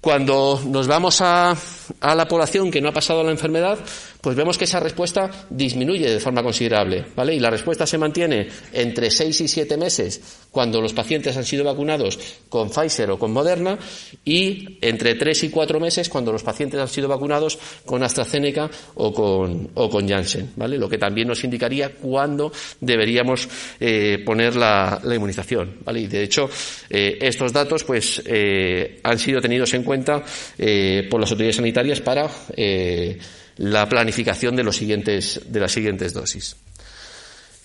[0.00, 1.54] Cuando nos vamos a,
[2.00, 3.78] a, la población que no ha pasado la enfermedad,
[4.26, 7.36] pues vemos que esa respuesta disminuye de forma considerable, ¿vale?
[7.36, 10.20] Y la respuesta se mantiene entre seis y siete meses
[10.50, 12.18] cuando los pacientes han sido vacunados
[12.48, 13.78] con Pfizer o con Moderna
[14.24, 19.14] y entre tres y cuatro meses cuando los pacientes han sido vacunados con AstraZeneca o
[19.14, 20.76] con, o con Janssen, ¿vale?
[20.76, 22.50] Lo que también nos indicaría cuándo
[22.80, 23.48] deberíamos
[23.78, 26.00] eh, poner la, inmunización, ¿vale?
[26.00, 26.50] Y de hecho,
[26.90, 30.24] eh, estos datos, pues, eh, han sido tenidos en cuenta
[30.58, 33.16] eh, por las autoridades sanitarias para eh,
[33.56, 36.56] la planificación de, los siguientes, de las siguientes dosis.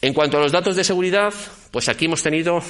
[0.01, 1.33] En cuanto a los datos de seguridad,
[1.69, 2.61] pues aquí hemos tenido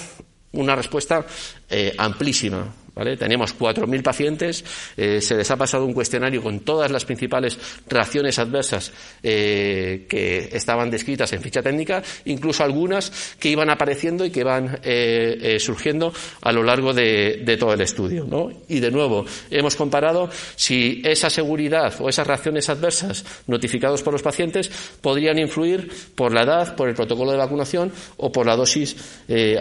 [0.52, 1.26] una respuesta
[1.72, 2.74] eh, amplísima.
[2.94, 3.16] ¿Vale?
[3.16, 4.66] Tenemos 4.000 pacientes,
[4.98, 7.58] eh, se les ha pasado un cuestionario con todas las principales
[7.88, 8.92] reacciones adversas
[9.24, 14.80] eh, que estaban descritas en ficha técnica, incluso algunas que iban apareciendo y que van
[14.84, 18.26] eh, surgiendo a lo largo de, de, todo el estudio.
[18.26, 18.50] ¿no?
[18.68, 24.22] Y de nuevo, hemos comparado si esa seguridad o esas reacciones adversas notificadas por los
[24.22, 24.70] pacientes
[25.00, 28.98] podrían influir por la edad, por el protocolo de vacunación o por la dosis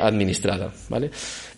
[0.01, 0.73] administrada.
[0.89, 1.11] ¿vale?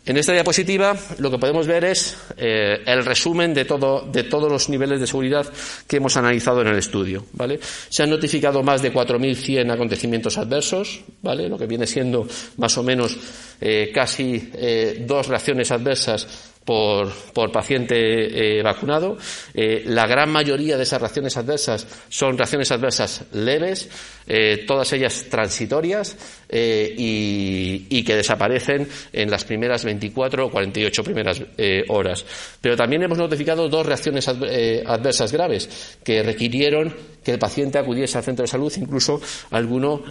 [0.04, 4.50] En esta diapositiva lo que podemos ver es eh, el resumen de, todo, de todos
[4.50, 5.46] los niveles de seguridad
[5.86, 7.26] que hemos analizado en el estudio.
[7.34, 7.60] ¿vale?
[7.88, 11.48] Se han notificado más de 4.100 acontecimientos adversos, ¿vale?
[11.48, 12.26] lo que viene siendo
[12.56, 13.16] más o menos
[13.60, 17.12] eh, casi eh, dos reacciones adversas por,
[17.52, 19.16] paciente eh, vacunado.
[19.54, 23.88] Eh, la gran mayoría de esas reacciones adversas son reacciones adversas leves,
[24.26, 26.16] eh, todas ellas transitorias
[26.50, 31.42] y, que desaparecen en las primeras 24 o 48 primeras
[31.88, 32.24] horas.
[32.60, 36.94] Pero también hemos notificado dos reacciones adversas graves que requirieron
[37.24, 39.20] que el paciente acudiese al centro de salud, incluso
[39.52, 40.02] alguno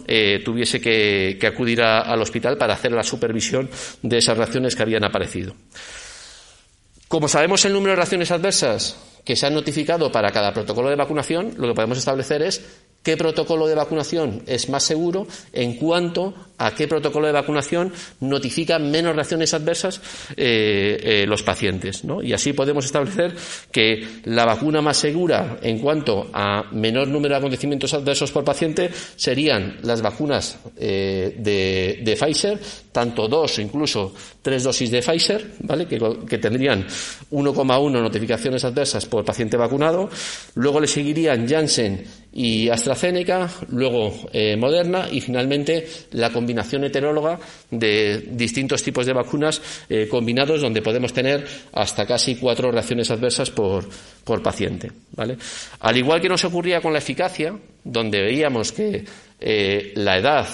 [0.44, 3.70] tuviese que, acudir al hospital para hacer la supervisión
[4.02, 5.54] de esas reacciones que habían aparecido.
[7.12, 8.96] Como sabemos el número de reacciones adversas
[9.26, 12.64] que se han notificado para cada protocolo de vacunación, lo que podemos establecer es
[13.04, 18.78] qué protocolo de vacunación es más seguro en cuanto a qué protocolo de vacunación notifica
[18.78, 20.00] menos reacciones adversas
[20.38, 22.04] eh, eh, los pacientes.
[22.24, 23.36] Y así podemos establecer
[23.72, 28.92] que la vacuna más segura en cuanto a menor número de acontecimientos adversos por paciente
[29.16, 32.60] serían las vacunas eh, de, Pfizer,
[32.92, 35.88] tanto dos o incluso tres dosis de Pfizer, ¿vale?
[35.88, 35.98] que,
[36.30, 36.86] que tendrían
[37.32, 40.10] 1,1 notificaciones adversas por paciente vacunado.
[40.56, 47.38] Luego le seguirían Janssen y AstraZeneca, luego eh, Moderna y finalmente la combinación heteróloga
[47.70, 53.52] de distintos tipos de vacunas eh, combinados donde podemos tener hasta casi cuatro reacciones adversas
[53.52, 53.88] por,
[54.24, 54.92] por paciente.
[55.12, 55.38] ¿vale?
[55.82, 57.54] Al igual que nos ocurría con la eficacia,
[57.84, 59.04] donde veíamos que
[59.40, 60.48] eh, la edad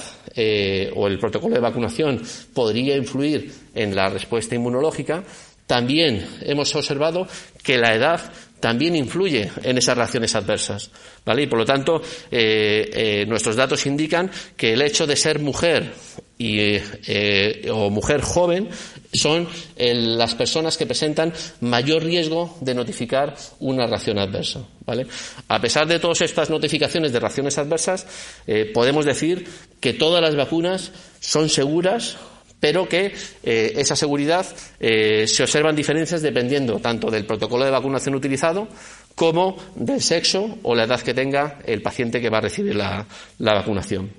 [0.95, 2.21] o el protocolo de vacunación
[2.53, 5.23] podría influir en la respuesta inmunológica,
[5.65, 7.27] también hemos observado
[7.63, 8.21] que la edad
[8.59, 10.89] también influye en esas reacciones adversas.
[11.25, 11.43] ¿vale?
[11.43, 12.01] Y por lo tanto,
[12.31, 15.93] eh, eh, nuestros datos indican que el hecho de ser mujer
[16.37, 18.69] y, eh, o mujer joven
[19.11, 19.47] son
[19.77, 24.63] las personas que presentan mayor riesgo de notificar una reacción adversa.
[24.85, 25.07] ¿vale?
[25.47, 28.05] A pesar de todas estas notificaciones de reacciones adversas,
[28.73, 29.47] podemos decir
[29.79, 32.17] que todas las vacunas son seguras
[32.59, 34.45] pero que eh, esa seguridad
[34.79, 38.67] eh, se observan diferencias dependiendo tanto del protocolo de vacunación utilizado
[39.15, 43.05] como del sexo o la edad que tenga el paciente que va a recibir la,
[43.39, 44.11] vacunación.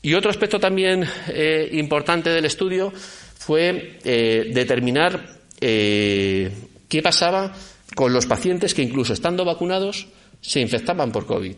[0.00, 7.52] Y otro aspecto también eh, importante del estudio fue determinar qué pasaba
[7.94, 10.06] con los pacientes que incluso estando vacunados
[10.40, 11.56] se infectaban por COVID.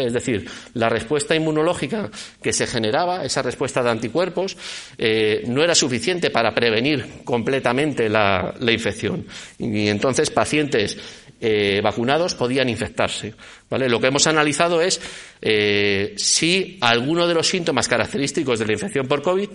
[0.00, 2.10] Es decir, la respuesta inmunológica
[2.42, 4.56] que se generaba, esa respuesta de anticuerpos,
[4.98, 9.26] eh, no era suficiente para prevenir completamente la, infección.
[9.58, 10.98] Y entonces pacientes
[11.40, 13.34] eh, vacunados podían infectarse.
[13.70, 15.00] Lo que hemos analizado es
[15.40, 19.48] eh, si alguno de los síntomas característicos de la infección por COVID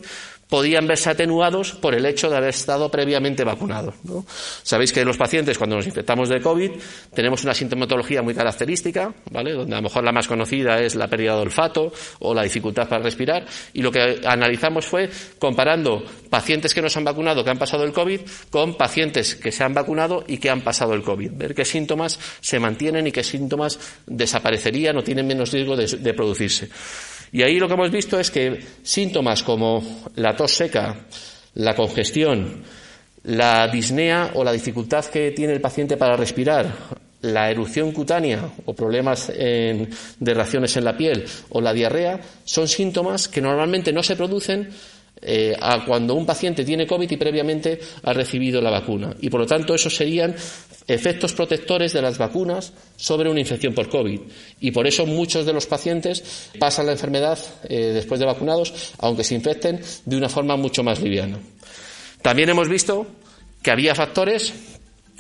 [0.49, 3.95] podían verse atenuados por el hecho de haber estado previamente vacunados.
[4.63, 6.71] Sabéis que los pacientes, cuando nos infectamos de COVID,
[7.13, 9.53] tenemos una sintomatología muy característica, ¿vale?
[9.53, 12.87] donde a lo mejor la más conocida es la pérdida de olfato o la dificultad
[12.87, 17.49] para respirar, y lo que analizamos fue comparando pacientes que no se han vacunado, que
[17.49, 21.03] han pasado el COVID, con pacientes que se han vacunado y que han pasado el
[21.03, 21.31] COVID.
[21.33, 26.69] Ver qué síntomas se mantienen y qué síntomas desaparecerían o tienen menos riesgo de producirse.
[27.32, 29.84] Y ahí lo que hemos visto es que síntomas como
[30.15, 30.95] la tos seca,
[31.55, 32.63] la congestión,
[33.23, 36.73] la disnea o la dificultad que tiene el paciente para respirar,
[37.21, 43.28] la erupción cutánea o problemas de reacciones en la piel o la diarrea son síntomas
[43.28, 44.69] que normalmente no se producen
[45.30, 49.13] eh, a cuando un paciente tiene COVID y previamente ha recibido la vacuna.
[49.19, 50.34] Y por lo tanto, esos serían
[50.88, 54.21] efectos protectores de las vacunas sobre una infección por COVID.
[54.61, 59.25] Y por eso muchos de los pacientes pasan la enfermedad eh, después de vacunados, aunque
[59.25, 61.38] se infecten de una forma mucho más liviana.
[62.21, 63.05] También hemos visto
[63.61, 64.53] que había factores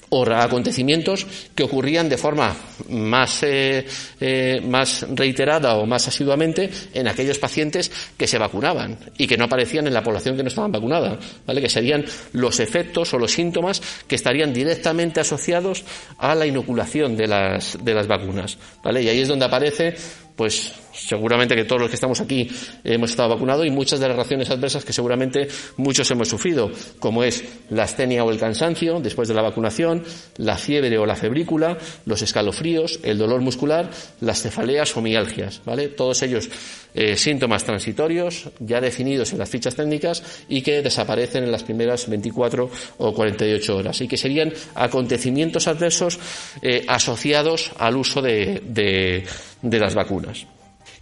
[0.09, 2.55] o acontecimientos que ocurrían de forma
[2.89, 3.85] más, eh,
[4.19, 9.45] eh, más reiterada o más asiduamente en aquellos pacientes que se vacunaban y que no
[9.45, 11.61] aparecían en la población que no estaban vacunada, ¿vale?
[11.61, 15.83] que serían los efectos o los síntomas que estarían directamente asociados
[16.17, 18.57] a la inoculación de las, de las vacunas.
[18.83, 19.03] ¿vale?
[19.03, 19.95] Y ahí es donde aparece
[20.37, 22.49] pues seguramente que todos los que estamos aquí
[22.83, 27.23] hemos estado vacunados y muchas de las reacciones adversas que seguramente muchos hemos sufrido, como
[27.23, 30.03] es la astenia o el cansancio después de la vacunación,
[30.37, 33.89] la fiebre o la febrícula, los escalofríos, el dolor muscular,
[34.21, 35.89] las cefaleas o mialgias, ¿vale?
[35.89, 36.49] Todos ellos
[36.93, 42.09] eh, síntomas transitorios ya definidos en las fichas técnicas y que desaparecen en las primeras
[42.09, 46.19] 24 o 48 horas y que serían acontecimientos adversos
[46.61, 49.23] eh, asociados al uso de
[49.61, 50.26] las vacunas.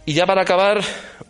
[0.04, 0.80] Y ya para acabar,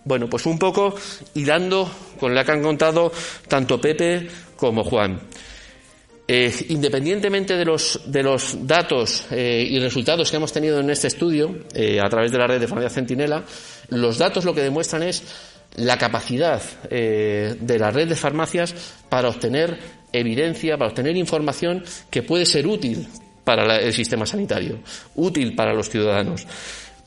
[0.05, 0.94] bueno, pues un poco
[1.34, 3.12] hilando con lo que han contado
[3.49, 5.20] tanto Pepe como Juan.
[6.28, 11.07] Eh, independientemente de los, de los datos eh, y resultados que hemos tenido en este
[11.07, 13.44] estudio, eh, a través de la red de Farmacia Centinela,
[13.90, 15.22] los datos lo que demuestran es
[15.76, 18.74] la capacidad de la red de farmacias
[19.11, 19.78] para obtener
[20.11, 23.07] evidencia, para obtener información que puede ser útil
[23.44, 24.78] para el sistema sanitario,
[25.16, 26.47] útil para los ciudadanos,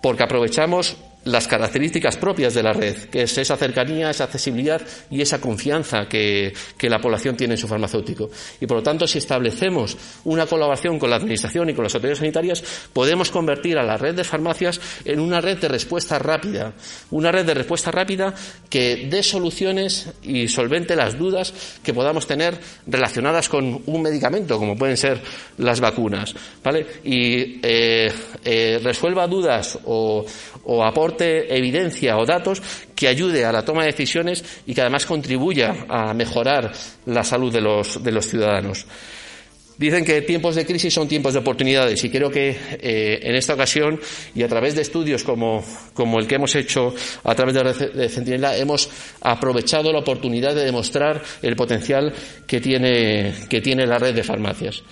[0.02, 5.22] porque aprovechamos las características propias de la red, que es esa cercanía, esa accesibilidad y
[5.22, 8.32] esa confianza que, la población tiene en su farmacéutico.
[8.59, 12.20] Y por lo tanto, si establecemos una colaboración con la Administración y con las autoridades
[12.20, 12.63] sanitarias,
[12.93, 16.74] podemos convertir a la red de farmacias en una red de respuesta rápida,
[17.11, 18.34] una red de respuesta rápida
[18.70, 21.53] que dé soluciones y solvente las dudas
[21.84, 25.22] que podamos tener relacionadas con un medicamento, como pueden ser
[25.57, 26.86] las vacunas, ¿vale?
[27.03, 28.11] Y eh,
[28.43, 30.26] eh, resuelva dudas o,
[30.70, 32.61] o aporte evidencia o datos
[32.93, 36.72] que ayude a la toma de decisiones y que además contribuya a mejorar
[37.07, 38.86] la salud de los, de los ciudadanos.
[39.80, 43.53] Dicen que tiempos de crisis son tiempos de oportunidades y creo que eh, en esta
[43.53, 43.97] ocasión
[44.36, 45.63] y a través de estudios como,
[45.93, 46.93] como el que hemos hecho
[47.24, 48.89] a través de, de Centinela hemos
[49.22, 52.13] aprovechado la oportunidad de demostrar el potencial
[52.45, 54.84] que tiene, que tiene la red de farmacias.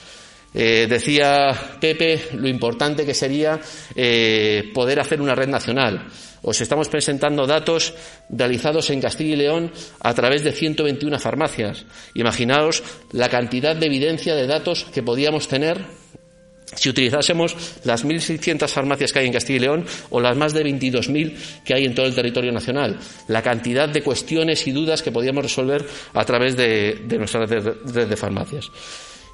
[0.54, 3.60] Eh, decía Pepe lo importante que sería
[3.96, 6.08] eh, poder hacer una red nacional.
[6.42, 7.94] Os estamos presentando datos
[8.30, 11.86] realizados en Castilla y León a través de 121 farmacias.
[12.14, 15.86] Imaginaos la cantidad de evidencia de datos que podíamos tener
[16.76, 20.66] si utilizásemos las 1.600 farmacias que hay en Castilla y León o las más de
[20.66, 25.12] 22.000 que hay en todo el territorio nacional, la cantidad de cuestiones y dudas que
[25.12, 28.70] podíamos resolver a través de, nuestra red de farmacias.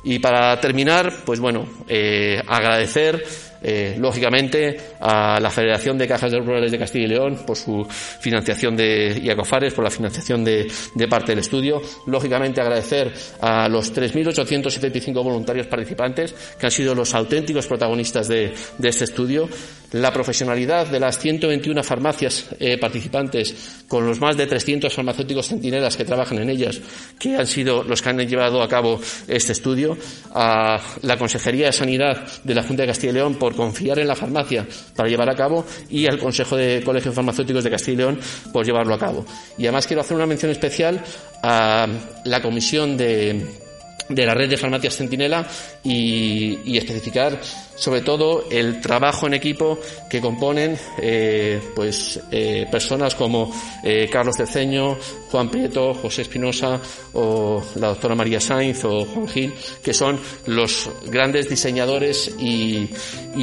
[0.04, 3.24] Y para terminar, pues bueno, eh, agradecer
[3.64, 7.86] eh, lógicamente, a la Federación de Cajas de Rurales de Castilla y León por su
[7.88, 10.68] financiación de, y a por la financiación de,
[11.10, 11.82] parte del estudio.
[12.08, 19.06] Lógicamente, agradecer a los 3.875 voluntarios participantes, que han sido los auténticos protagonistas de, este
[19.06, 19.48] estudio.
[19.94, 25.96] La profesionalidad de las 121 farmacias eh, participantes, con los más de 300 farmacéuticos centinelas
[25.96, 26.82] que trabajan en ellas,
[27.20, 29.96] que han sido los que han llevado a cabo este estudio.
[30.34, 34.08] A la Consejería de Sanidad de la Junta de Castilla y León por confiar en
[34.08, 37.98] la farmacia para llevar a cabo y al Consejo de Colegios Farmacéuticos de Castilla y
[37.98, 38.20] León
[38.52, 39.26] por llevarlo a cabo.
[39.58, 41.04] Y además quiero hacer una mención especial
[41.42, 41.88] a
[42.26, 43.63] la Comisión de
[44.10, 45.48] de la red de farmacias Centinela
[45.84, 47.40] y, especificar
[47.76, 49.80] sobre todo el trabajo en equipo
[50.10, 53.52] que componen eh, pues eh, personas como
[53.84, 54.98] eh, Carlos Cerceño,
[55.32, 56.82] Juan Prieto, José Espinosa
[57.14, 62.90] o la doctora María Sainz o Juan Gil, que son los grandes diseñadores y,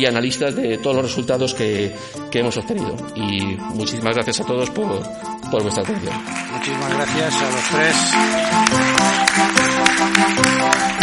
[0.06, 1.92] analistas de todos los resultados que,
[2.30, 2.96] que, hemos obtenido.
[3.14, 3.42] Y
[3.74, 5.02] muchísimas gracias a todos por,
[5.50, 6.14] por vuestra atención.
[6.52, 7.96] Muchísimas gracias a los tres.
[10.20, 10.99] Música